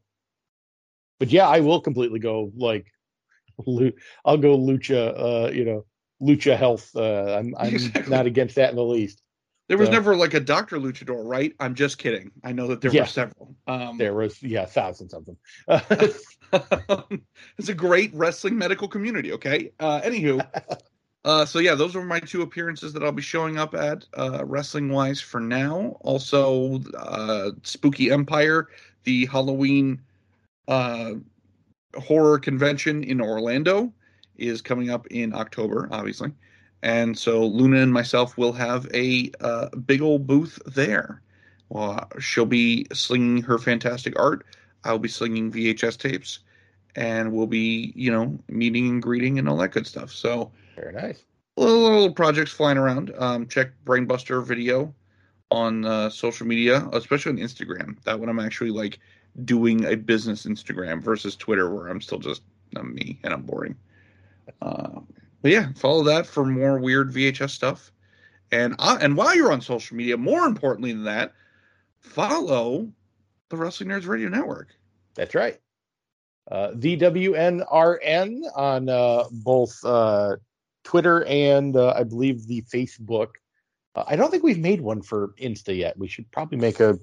[1.21, 2.87] But yeah, I will completely go like
[4.25, 5.15] I'll go lucha.
[5.17, 5.85] Uh, you know,
[6.21, 6.91] lucha health.
[6.95, 8.11] Uh, I'm I'm exactly.
[8.11, 9.23] not against that in the least.
[9.69, 11.55] There was so, never like a Doctor Luchador, right?
[11.59, 12.31] I'm just kidding.
[12.43, 13.55] I know that there yeah, were several.
[13.67, 15.39] Um, there was, yeah, thousands of them.
[17.59, 19.33] it's a great wrestling medical community.
[19.33, 19.71] Okay.
[19.81, 20.47] Uh, anywho,
[21.25, 24.45] uh, so yeah, those are my two appearances that I'll be showing up at uh,
[24.45, 25.97] wrestling wise for now.
[26.01, 28.69] Also, uh, Spooky Empire,
[29.05, 29.99] the Halloween
[30.69, 31.13] uh,
[31.97, 33.93] horror convention in Orlando
[34.37, 36.33] is coming up in October, obviously.
[36.85, 41.23] And so Luna and myself will have a uh, big old booth there.
[41.71, 44.45] Well, she'll be slinging her fantastic art.
[44.85, 46.41] I'll be slinging VHS tapes,
[46.95, 50.13] and we'll be, you know, meeting and greeting and all that good stuff.
[50.13, 51.25] So very nice.
[51.57, 53.15] Little, little projects flying around.
[53.17, 54.95] Um, check Brainbuster video
[55.51, 57.97] on uh, social media, especially on Instagram.
[58.05, 58.99] That one I'm actually like
[59.43, 62.43] doing a business Instagram versus Twitter, where I'm still just
[62.77, 63.75] I'm me and I'm boring.
[64.61, 65.01] Uh,
[65.45, 67.93] but yeah, follow that for more weird VHS stuff.
[68.51, 71.35] And uh, and while you're on social media, more importantly than that,
[72.01, 72.91] follow
[73.51, 74.75] the Wrestling Nerds Radio Network.
[75.15, 75.61] That's right.
[76.51, 80.37] Uh, VWNRN on uh, both uh,
[80.83, 83.33] Twitter and uh, I believe the Facebook.
[83.95, 85.99] Uh, I don't think we've made one for Insta yet.
[85.99, 86.99] We should probably make a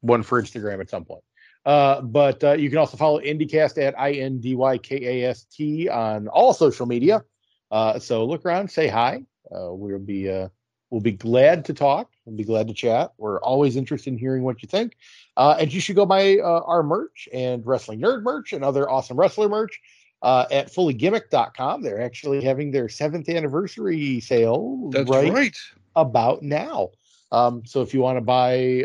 [0.00, 1.22] one for Instagram at some point.
[1.66, 5.30] Uh, but uh, you can also follow IndyKast at I N D Y K A
[5.30, 7.24] S T on all social media.
[7.72, 9.24] Uh, so look around, say hi.
[9.50, 10.48] Uh, we'll be uh,
[10.90, 12.12] we'll be glad to talk.
[12.24, 13.12] We'll be glad to chat.
[13.18, 14.96] We're always interested in hearing what you think.
[15.36, 19.18] Uh, and you should go buy our merch and wrestling nerd merch and other awesome
[19.18, 19.80] wrestler merch
[20.22, 21.82] at fullygimmick.com.
[21.82, 24.90] They're actually having their seventh anniversary sale.
[24.90, 25.56] That's right, right.
[25.96, 26.90] about now.
[27.32, 28.84] Um, so if you want to buy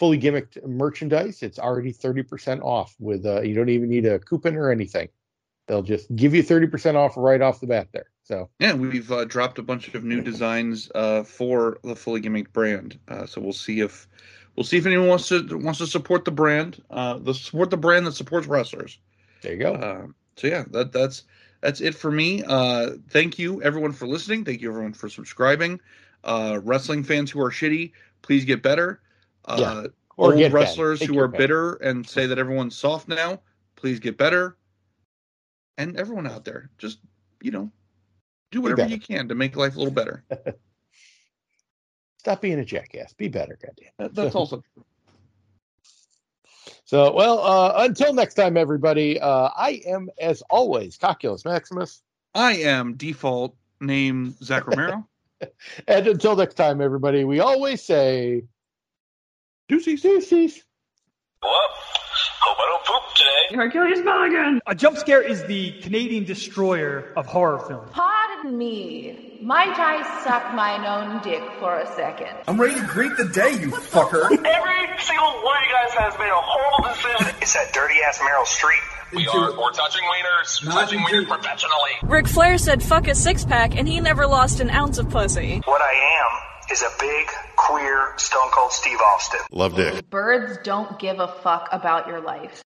[0.00, 4.56] fully gimmicked merchandise, it's already 30% off with uh, you don't even need a coupon
[4.56, 5.10] or anything.
[5.66, 8.06] They'll just give you 30% off right off the bat there.
[8.22, 12.54] So yeah, we've uh, dropped a bunch of new designs uh, for the fully gimmicked
[12.54, 12.98] brand.
[13.08, 14.08] Uh, so we'll see if
[14.56, 16.82] we'll see if anyone wants to wants to support the brand.
[16.88, 18.98] Uh, the support the brand that supports wrestlers.
[19.42, 19.74] There you go.
[19.74, 21.24] Uh, so yeah, that that's
[21.60, 22.42] that's it for me.
[22.42, 24.46] Uh, thank you everyone for listening.
[24.46, 25.78] Thank you everyone for subscribing.
[26.24, 27.92] Uh, wrestling fans who are shitty,
[28.22, 29.02] please get better.
[29.44, 29.86] Uh, Yeah.
[30.16, 31.38] Or old wrestlers who are pick.
[31.38, 33.40] bitter and say that everyone's soft now,
[33.76, 34.58] please get better.
[35.78, 36.98] And everyone out there, just
[37.40, 37.70] you know,
[38.50, 40.22] do whatever you can to make life a little better.
[42.18, 43.14] Stop being a jackass.
[43.14, 43.92] Be better, goddamn.
[43.98, 44.84] That- that's also true.
[46.84, 52.02] So, well, uh, until next time, everybody, uh, I am, as always, Cocculus Maximus.
[52.34, 55.06] I am default name Zach Romero.
[55.88, 58.42] And until next time, everybody, we always say,
[59.70, 60.02] Deuces.
[60.02, 60.64] deuces.
[61.40, 61.52] Well,
[62.40, 63.56] hope I don't poop today.
[63.56, 64.60] Hercules Mulligan!
[64.66, 67.88] A jump scare is the Canadian destroyer of horror films.
[67.92, 69.38] Pardon me.
[69.40, 72.36] Might I suck mine own dick for a second?
[72.48, 74.24] I'm ready to greet the day, you fucker.
[74.24, 77.36] Every single one of you guys has made a horrible decision.
[77.40, 79.14] It's that dirty ass Meryl Streep.
[79.14, 79.56] We are.
[79.56, 80.64] We're touching wieners.
[80.64, 81.92] Not touching wieners professionally.
[82.02, 85.62] Ric Flair said fuck a six pack and he never lost an ounce of pussy.
[85.64, 89.40] What I am is a big, queer, stone cold Steve Austin.
[89.50, 90.08] Love dick.
[90.10, 92.62] Birds don't give a fuck about your life.